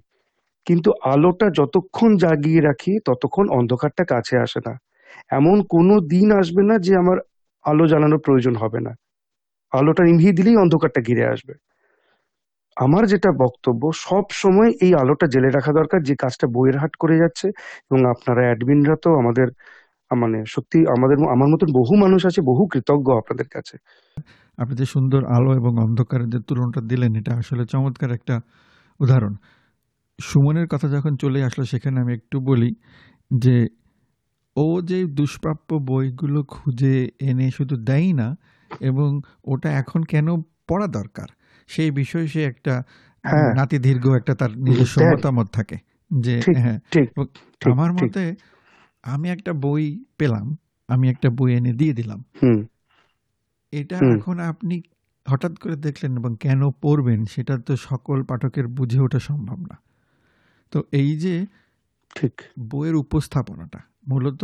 কিন্তু 0.67 0.93
আলোটা 1.03 1.51
যতক্ষণ 1.51 2.17
জাগিয়ে 2.17 2.61
রাখি, 2.61 2.99
ততক্ষণ 3.05 3.49
অন্ধকারটা 3.49 4.05
কাছে 4.05 4.39
আসে 4.39 4.61
না। 4.67 4.79
এমন 5.31 5.63
কোনো 5.63 6.01
দিন 6.01 6.33
আসবে 6.33 6.63
না 6.63 6.79
যে 6.79 6.97
আমার 6.97 7.19
আলো 7.63 7.87
জ্বালানোর 7.87 8.19
প্রয়োজন 8.19 8.55
হবে 8.57 8.81
না। 8.81 8.95
আলোটা 9.71 10.05
নিভিয়ে 10.05 10.33
দিলেই 10.33 10.57
অন্ধকারটা 10.57 11.01
ঘিরে 11.01 11.27
আসবে। 11.27 11.55
আমার 12.77 13.07
যেটা 13.07 13.33
বক্তব্য, 13.33 13.93
সব 13.93 14.25
সময় 14.31 14.71
এই 14.81 14.95
আলোটা 14.95 15.27
জেলে 15.27 15.51
রাখা 15.51 15.73
দরকার, 15.73 16.03
যে 16.03 16.15
কাজটা 16.15 16.47
বইয়ের 16.47 16.77
হাট 16.79 16.97
করে 16.97 17.17
যাচ্ছে, 17.19 17.49
এবং 17.91 18.07
আপনারা 18.07 18.41
অ্যাডমিনরা 18.41 18.97
তো 18.97 19.15
আমাদের 19.15 19.49
মানে 20.11 20.45
সত্যি 20.47 20.87
আমাদের, 20.87 21.17
আমার 21.19 21.49
মতন 21.49 21.73
বহু 21.73 21.97
মানুষ 21.97 22.27
আছে, 22.27 22.41
বহু 22.41 22.67
কৃতজ্ঞ 22.67 23.19
আপনাদের 23.19 23.49
কাছে। 23.49 23.77
আপনি 24.61 24.75
যে 24.77 24.85
সুন্দর 24.85 25.25
আলো 25.25 25.51
এবং 25.55 25.73
অন্ধকারের 25.79 26.31
যে 26.31 26.41
তুলনাটা 26.41 26.81
দিলেন 26.81 27.15
এটা 27.15 27.33
আসলে 27.35 27.63
চমৎকার 27.67 28.11
একটা 28.13 28.41
উদাহরণ। 29.01 29.35
সুমনের 30.19 30.67
কথা 30.67 30.89
যখন 30.89 31.17
চলে 31.17 31.45
আসলো 31.45 31.65
সেখানে 31.65 32.01
আমি 32.01 32.13
একটু 32.15 32.41
বলি 32.41 32.71
যে 33.31 33.57
ও 34.57 34.81
যে 34.81 35.05
দুষ্প্রাপ্য 35.05 35.75
বইগুলো 35.75 36.43
খুঁজে 36.43 37.09
এনে 37.21 37.51
শুধু 37.51 37.77
দেয় 37.77 38.13
না 38.13 38.37
এবং 38.81 39.21
ওটা 39.45 39.69
এখন 39.73 40.03
কেন 40.03 40.27
পড়া 40.69 40.87
দরকার? 40.87 41.29
সেই 41.69 41.91
বিষয়ে 41.91 42.27
সে 42.27 42.45
একটা 42.45 42.83
হ্যাঁ। 43.25 43.55
নাতি 43.55 43.79
দীর্ঘ 43.79 44.05
একটা 44.09 44.35
তার 44.35 44.53
নিজস্ব 44.59 44.97
মতামত 45.13 45.49
থাকে 45.53 45.77
যে 46.11 46.35
হ্যাঁ। 46.57 46.79
আমার 47.73 47.93
মতে 47.93 48.23
আমি 49.03 49.31
একটা 49.31 49.53
বই 49.53 50.05
পেলাম 50.19 50.47
আমি 50.89 51.09
একটা 51.09 51.29
বই 51.31 51.51
এনে 51.55 51.73
দিয়ে 51.73 51.93
দিলাম। 51.93 52.25
এটা 53.73 53.97
এখন 54.15 54.37
আপনি 54.41 54.77
হঠাৎ 55.27 55.59
করে 55.59 55.77
দেখলেন 55.77 56.17
এবং 56.17 56.37
কেন 56.41 56.71
পড়বেন 56.71 57.25
সেটা 57.25 57.59
তো 57.59 57.77
সকল 57.77 58.23
পাঠকের 58.23 58.69
বুঝে 58.69 59.01
ওঠা 59.01 59.19
সম্ভব 59.19 59.59
না। 59.61 59.77
তো 60.73 60.85
এই 60.93 61.17
যে 61.17 61.35
ঠিক। 62.17 62.35
বইয়ের 62.71 62.95
উপস্থাপনাটা 62.95 63.81
মূলত 64.09 64.43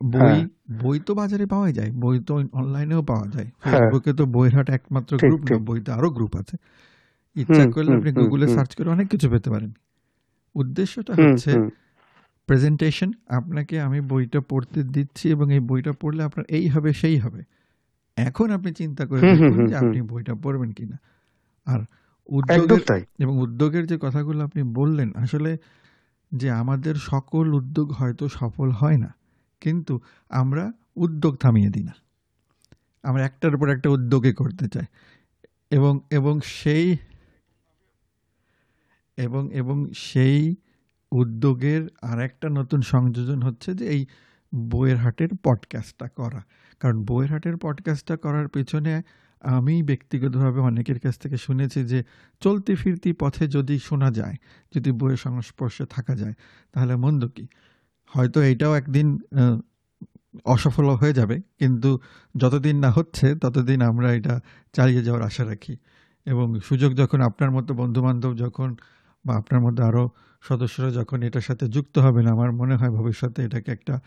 বই 0.00 0.20
হ্যাঁ। 0.20 0.44
বই 0.82 0.98
তো 1.00 1.14
বাজারে 1.14 1.46
পাওয়া 1.46 1.72
যায় 1.72 1.90
বই 1.92 2.20
তো 2.20 2.32
অনলাইনেও 2.52 3.02
পাওয়া 3.02 3.26
যায় 3.26 3.48
হ্যাঁ। 3.58 3.72
ফেসবুকে 3.72 4.12
তো 4.12 4.26
বইয়ের 4.26 4.54
হাট 4.54 4.68
একমাত্র 4.70 5.12
গ্রুপ 5.18 5.42
না 5.50 5.58
বইতে 5.58 5.90
আরও 5.92 6.10
গ্রুপ 6.10 6.36
আছে। 6.36 6.56
ইচ্ছা 7.36 7.64
করলে 7.66 7.90
আপনি 7.94 8.10
গুগলে 8.12 8.46
সার্চ 8.46 8.70
করে 8.74 8.90
অনেক 8.90 9.06
কিছু 9.08 9.26
পেতে 9.30 9.50
পারেন। 9.50 9.72
উদ্দেশ্যটা 10.54 11.12
হচ্ছে 11.14 11.52
প্রেজেন্টেশন 12.48 13.12
আপনাকে 13.28 13.80
আমি 13.80 14.00
বইটা 14.00 14.40
পড়তে 14.40 14.82
দিচ্ছি 14.82 15.24
এবং 15.30 15.46
এই 15.52 15.60
বইটা 15.60 15.92
পড়লে 15.92 16.22
আপনার 16.22 16.44
এই 16.48 16.68
হবে 16.68 16.92
সেই 16.92 17.18
হবে। 17.18 17.42
এখন 18.16 18.50
আপনি 18.50 18.72
চিন্তা 18.72 19.06
করে 19.06 19.20
যে 19.68 19.76
আপনি 19.76 20.02
বইটা 20.02 20.34
পড়বেন 20.34 20.72
কিনা। 20.72 20.96
আর 21.66 21.80
উদ্যোগের 22.28 23.04
এবং 23.18 23.38
উদ্যোগের 23.38 23.86
যে 23.86 23.98
কথাগুলো 24.00 24.44
আপনি 24.44 24.62
বললেন 24.62 25.12
আসলে 25.14 25.58
যে 26.32 26.50
আমাদের 26.50 26.94
সকল 26.94 27.54
উদ্যোগ 27.54 27.92
হয়তো 27.92 28.28
সফল 28.28 28.70
হয় 28.70 28.96
না 28.96 29.14
কিন্তু 29.60 30.00
আমরা 30.28 30.72
উদ্যোগ 30.96 31.36
থামিয়ে 31.36 31.70
দিই 31.70 31.84
না। 31.84 31.94
আমরা 33.02 33.24
একটার 33.24 33.56
পর 33.56 33.68
একটা 33.68 33.88
উদ্যোগে 33.90 34.32
করতে 34.32 34.68
চাই। 34.68 34.84
এবং 35.70 36.00
এবং 36.10 36.40
সেই 36.44 36.96
এবং 39.16 39.52
এবং 39.52 39.92
সেই 39.94 40.56
উদ্যোগের 41.12 41.88
আর 42.02 42.20
একটা 42.20 42.48
নতুন 42.48 42.82
সংযোজন 42.82 43.42
হচ্ছে 43.42 43.74
যে 43.74 43.88
এই 43.88 44.06
বইয়ের 44.54 44.96
হাটের 44.96 45.28
পডকাস্টটা 45.42 46.08
করা। 46.08 46.42
কারণ 46.80 47.04
বইয়ের 47.04 47.32
হাটের 47.32 47.56
পডকাস্টটা 47.56 48.16
করার 48.16 48.48
পেছনে 48.48 49.02
আমি 49.40 49.82
ব্যক্তিগতভাবে 49.82 50.60
অনেকের 50.60 51.00
কাছ 51.00 51.18
থেকে 51.18 51.36
শুনেছি 51.36 51.84
যে 51.84 52.04
চলতি 52.40 52.74
ফিরতি 52.74 53.12
পথে 53.12 53.48
যদি 53.48 53.78
শোনা 53.78 54.10
যায়, 54.10 54.36
যদি 54.76 54.92
বইয়ের 54.92 55.16
সংস্পর্শে 55.16 55.84
থাকা 55.90 56.16
যায়, 56.16 56.34
তাহলে 56.72 56.96
মন্দ 56.96 57.28
কি? 57.28 57.46
হয়তো 58.06 58.42
এইটাও 58.42 58.74
একদিন 58.74 59.18
অসফল 60.44 60.88
হয়ে 60.88 61.12
যাবে, 61.12 61.40
কিন্তু 61.58 61.98
যতদিন 62.36 62.78
না 62.78 62.90
হচ্ছে, 62.90 63.34
ততদিন 63.34 63.82
আমরা 63.82 64.12
এটা 64.12 64.40
চালিয়ে 64.72 65.04
যাওয়ার 65.04 65.22
আশা 65.22 65.44
রাখি। 65.44 65.76
এবং 66.26 66.60
সুযোগ 66.60 66.94
যখন 66.94 67.20
আপনার 67.20 67.50
মতো 67.50 67.74
বন্ধুবান্ধব 67.74 68.36
যখন 68.36 68.76
বা 69.26 69.36
আপনার 69.36 69.60
মধ্যে 69.60 69.84
আরও 69.84 70.10
সদস্যরা 70.48 70.90
যখন 70.90 71.22
এটার 71.22 71.40
সাথে 71.40 71.66
যুক্ত 71.66 71.98
হবেন, 71.98 72.26
আমার 72.26 72.52
মনে 72.52 72.76
হয় 72.76 72.90
ভবিষ্যতে 72.90 73.42
এটাকে 73.42 73.72
একটা 73.72 74.00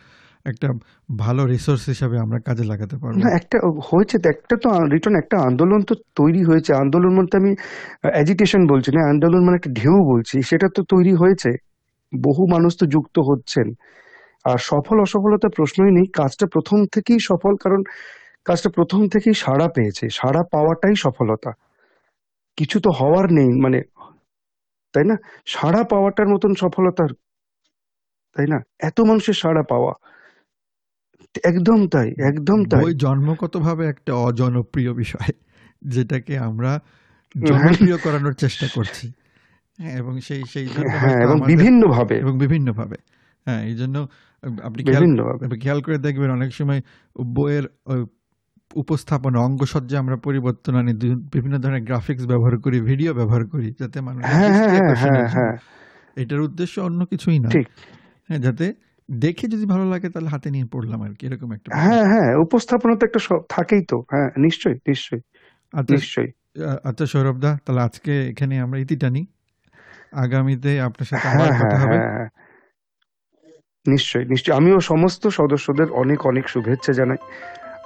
একটা 0.46 0.74
ভালো 1.18 1.46
রিসোর্স 1.46 1.90
হিসাবে 1.90 2.20
আমরা 2.20 2.40
কাজে 2.40 2.64
লাগাতে 2.64 2.98
পারব। 2.98 3.16
একটা 3.34 3.58
হয়েছে 3.92 4.16
একটা 4.30 4.56
তো 4.56 4.70
রিটার্ন 4.86 5.16
একটা 5.18 5.38
আন্দোলন 5.40 5.82
তো 5.82 5.96
তৈরি 6.16 6.44
হয়েছে। 6.44 6.74
আন্দোলন 6.74 7.18
বলতে 7.18 7.38
আমি 7.38 7.56
এজিটেশন 8.14 8.68
বলছি 8.68 8.92
না, 8.96 9.10
আন্দোলন 9.10 9.46
মানে 9.46 9.56
একটা 9.56 9.72
ঢেউ 9.72 9.96
বলছি। 10.04 10.42
সেটা 10.42 10.68
তো 10.76 10.84
তৈরি 10.84 11.14
হয়েছে। 11.14 11.52
বহু 12.14 12.48
মানুষ 12.48 12.78
তো 12.78 12.86
যুক্ত 12.86 13.20
হচ্ছেন। 13.20 13.74
আর 14.46 14.58
সফল, 14.58 15.00
অসফলতার 15.00 15.50
প্রশ্নই 15.50 15.92
নেই। 15.92 16.06
কাজটা 16.14 16.46
প্রথম 16.48 16.86
থেকেই 16.86 17.20
সফল, 17.20 17.56
কারণ 17.56 17.84
কাজটা 18.46 18.70
প্রথম 18.70 19.08
থেকেই 19.08 19.34
সাড়া 19.34 19.68
পেয়েছে। 19.68 20.10
সাড়া 20.10 20.44
পাওয়াটাই 20.52 20.96
সফলতা। 20.96 21.52
কিছু 22.58 22.80
তো 22.80 22.90
হওয়ার 22.92 23.34
নেই 23.34 23.62
মানে 23.62 23.82
তাই 24.96 25.06
না? 25.06 25.16
সাড়া 25.46 25.82
পাওয়াটার 25.84 26.28
মতন 26.28 26.52
সফলতার 26.56 27.12
তাই 28.36 28.48
না? 28.48 28.60
এত 28.80 28.98
মানুষের 29.02 29.34
সাড়া 29.34 29.64
পাওয়া। 29.64 29.94
একদম 31.44 31.88
তাই 31.88 32.10
একদম 32.28 32.60
তাই। 32.66 32.84
বই 32.84 32.94
জন্মগতভাবে 32.96 33.84
একটা 33.86 34.12
অজনপ্রিয় 34.14 34.92
বিষয় 34.94 35.32
যেটাকে 35.82 36.34
আমরা 36.38 36.72
জনপ্রিয় 37.48 37.98
করানোর 37.98 38.34
চেষ্টা 38.34 38.68
করছি। 38.76 39.12
হ্যাঁ 39.78 39.98
এবং 39.98 40.14
সেই 40.20 40.44
সেই 40.54 40.68
জন্য 40.68 40.88
হ্যাঁ 40.92 41.22
এবং 41.22 41.38
বিভিন্ন 41.46 41.88
ভাবে 41.88 42.16
এবং 42.18 42.34
বিভিন্নভাবে। 42.40 42.98
হ্যাঁ 43.46 43.62
এই 43.64 43.76
জন্য 43.76 44.08
আপনি 44.64 44.84
খেয়াল 44.84 45.60
খেয়াল 45.62 45.80
করে 45.82 45.98
দেখবেন 45.98 46.32
অনেক 46.32 46.52
সময় 46.54 46.82
বইয়ের 47.18 47.66
উপস্থাপনা 48.76 49.38
অঙ্গসজ্জা 49.40 49.98
আমরা 50.00 50.16
পরিবর্তন 50.28 50.74
আনি 50.76 50.92
বিভিন্ন 51.34 51.56
ধরনের 51.64 51.84
গ্রাফিক্স 51.90 52.24
ব্যবহার 52.26 52.56
করি 52.58 52.78
ভিডিও 52.82 53.12
ব্যবহার 53.14 53.44
করি 53.46 53.68
যাতে 53.82 53.98
মানুষের 54.02 54.34
হ্যাঁ 54.36 54.54
হ্যাঁ 54.96 55.26
হ্যাঁ 55.36 55.56
এটার 56.18 56.42
উদ্দেশ্য 56.42 56.76
অন্য 56.82 57.02
কিছুই 57.06 57.38
না। 57.40 57.50
হ্যাঁ 58.30 58.40
যাতে 58.40 58.66
দেখে 59.10 59.46
যদি 59.48 59.66
ভালো 59.66 59.86
লাগে 59.90 60.08
তাহলে 60.10 60.30
হাতে 60.30 60.48
নিয়ে 60.52 60.68
পড়লাম 60.74 61.00
আর 61.02 61.12
কি 61.18 61.24
এরকম 61.26 61.50
একটা 61.54 61.68
হ্যাঁ 61.84 62.06
হ্যাঁ 62.12 62.32
উপস্থাপনা 62.46 62.94
তো 63.00 63.04
একটা 63.06 63.20
থাকেই 63.50 63.84
তো। 63.92 63.98
হ্যাঁ 64.12 64.30
নিশ্চয়ই 64.38 64.78
নিশ্চয়ই 64.90 65.22
আচ্ছা 65.74 65.94
নিশ্চয়ই। 65.96 66.30
আচ্ছা 66.84 67.06
সৌরভ 67.06 67.38
দা 67.40 67.52
তাহলে 67.66 67.82
আজকে 67.82 68.14
এখানে 68.32 68.56
আমরা 68.62 68.78
ইতি 68.80 68.96
টানি 68.96 69.22
আগামীতে 70.24 70.72
আপনার 70.82 71.08
সাথে 71.12 71.26
আবার 71.34 71.50
কথা 71.62 71.78
হবে। 71.84 71.98
নিশ্চয়ই 73.86 74.26
নিশ্চয়ই। 74.26 74.56
আমিও 74.60 74.78
সমস্ত 74.92 75.24
সদস্যদের 75.40 75.88
অনেক 76.02 76.20
অনেক 76.26 76.46
শুভেচ্ছা 76.54 76.92
জানাই। 76.94 77.20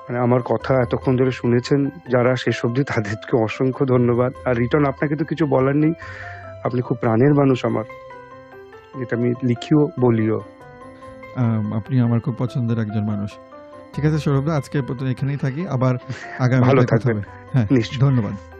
মানে 0.10 0.20
আমার 0.20 0.42
কথা 0.42 0.74
এতক্ষণ 0.76 1.18
ধরে 1.18 1.32
শুনেছেন 1.32 1.86
যারা 1.86 2.36
শেষ 2.36 2.66
অবধি 2.66 2.84
তাদেরকে 2.84 3.38
অসংখ্য 3.38 3.86
ধন্যবাদ। 3.86 4.34
আর 4.46 4.56
রিটার্ন 4.58 4.86
আপনাকে 4.86 5.16
তো 5.16 5.26
কিছু 5.26 5.46
বলার 5.46 5.76
নেই। 5.76 5.94
আপনি 6.64 6.82
খুব 6.82 6.98
প্রাণের 6.98 7.34
মানুষ 7.34 7.66
আমার। 7.66 7.84
এটা 9.02 9.16
আমি 9.16 9.34
লিখিও 9.44 9.90
বলিও। 10.00 10.42
আপনি 11.76 12.00
আমার 12.00 12.20
খুব 12.20 12.36
পছন্দের 12.38 12.80
একজন 12.80 13.04
মানুষ। 13.06 13.30
ঠিক 13.94 14.06
আছে 14.06 14.20
সৌরভ 14.20 14.46
দা 14.46 14.56
আজকে 14.56 14.80
এখানেই 15.12 15.38
থাকি। 15.38 15.68
আবার 15.68 15.96
আগামী 16.40 16.62
ভালো 16.62 16.84
থাকবেন। 16.84 17.18
হবে। 17.18 17.26
হ্যাঁ 17.54 17.68
নিশ্চয়ই। 17.72 18.00
ধন্যবাদ। 18.00 18.59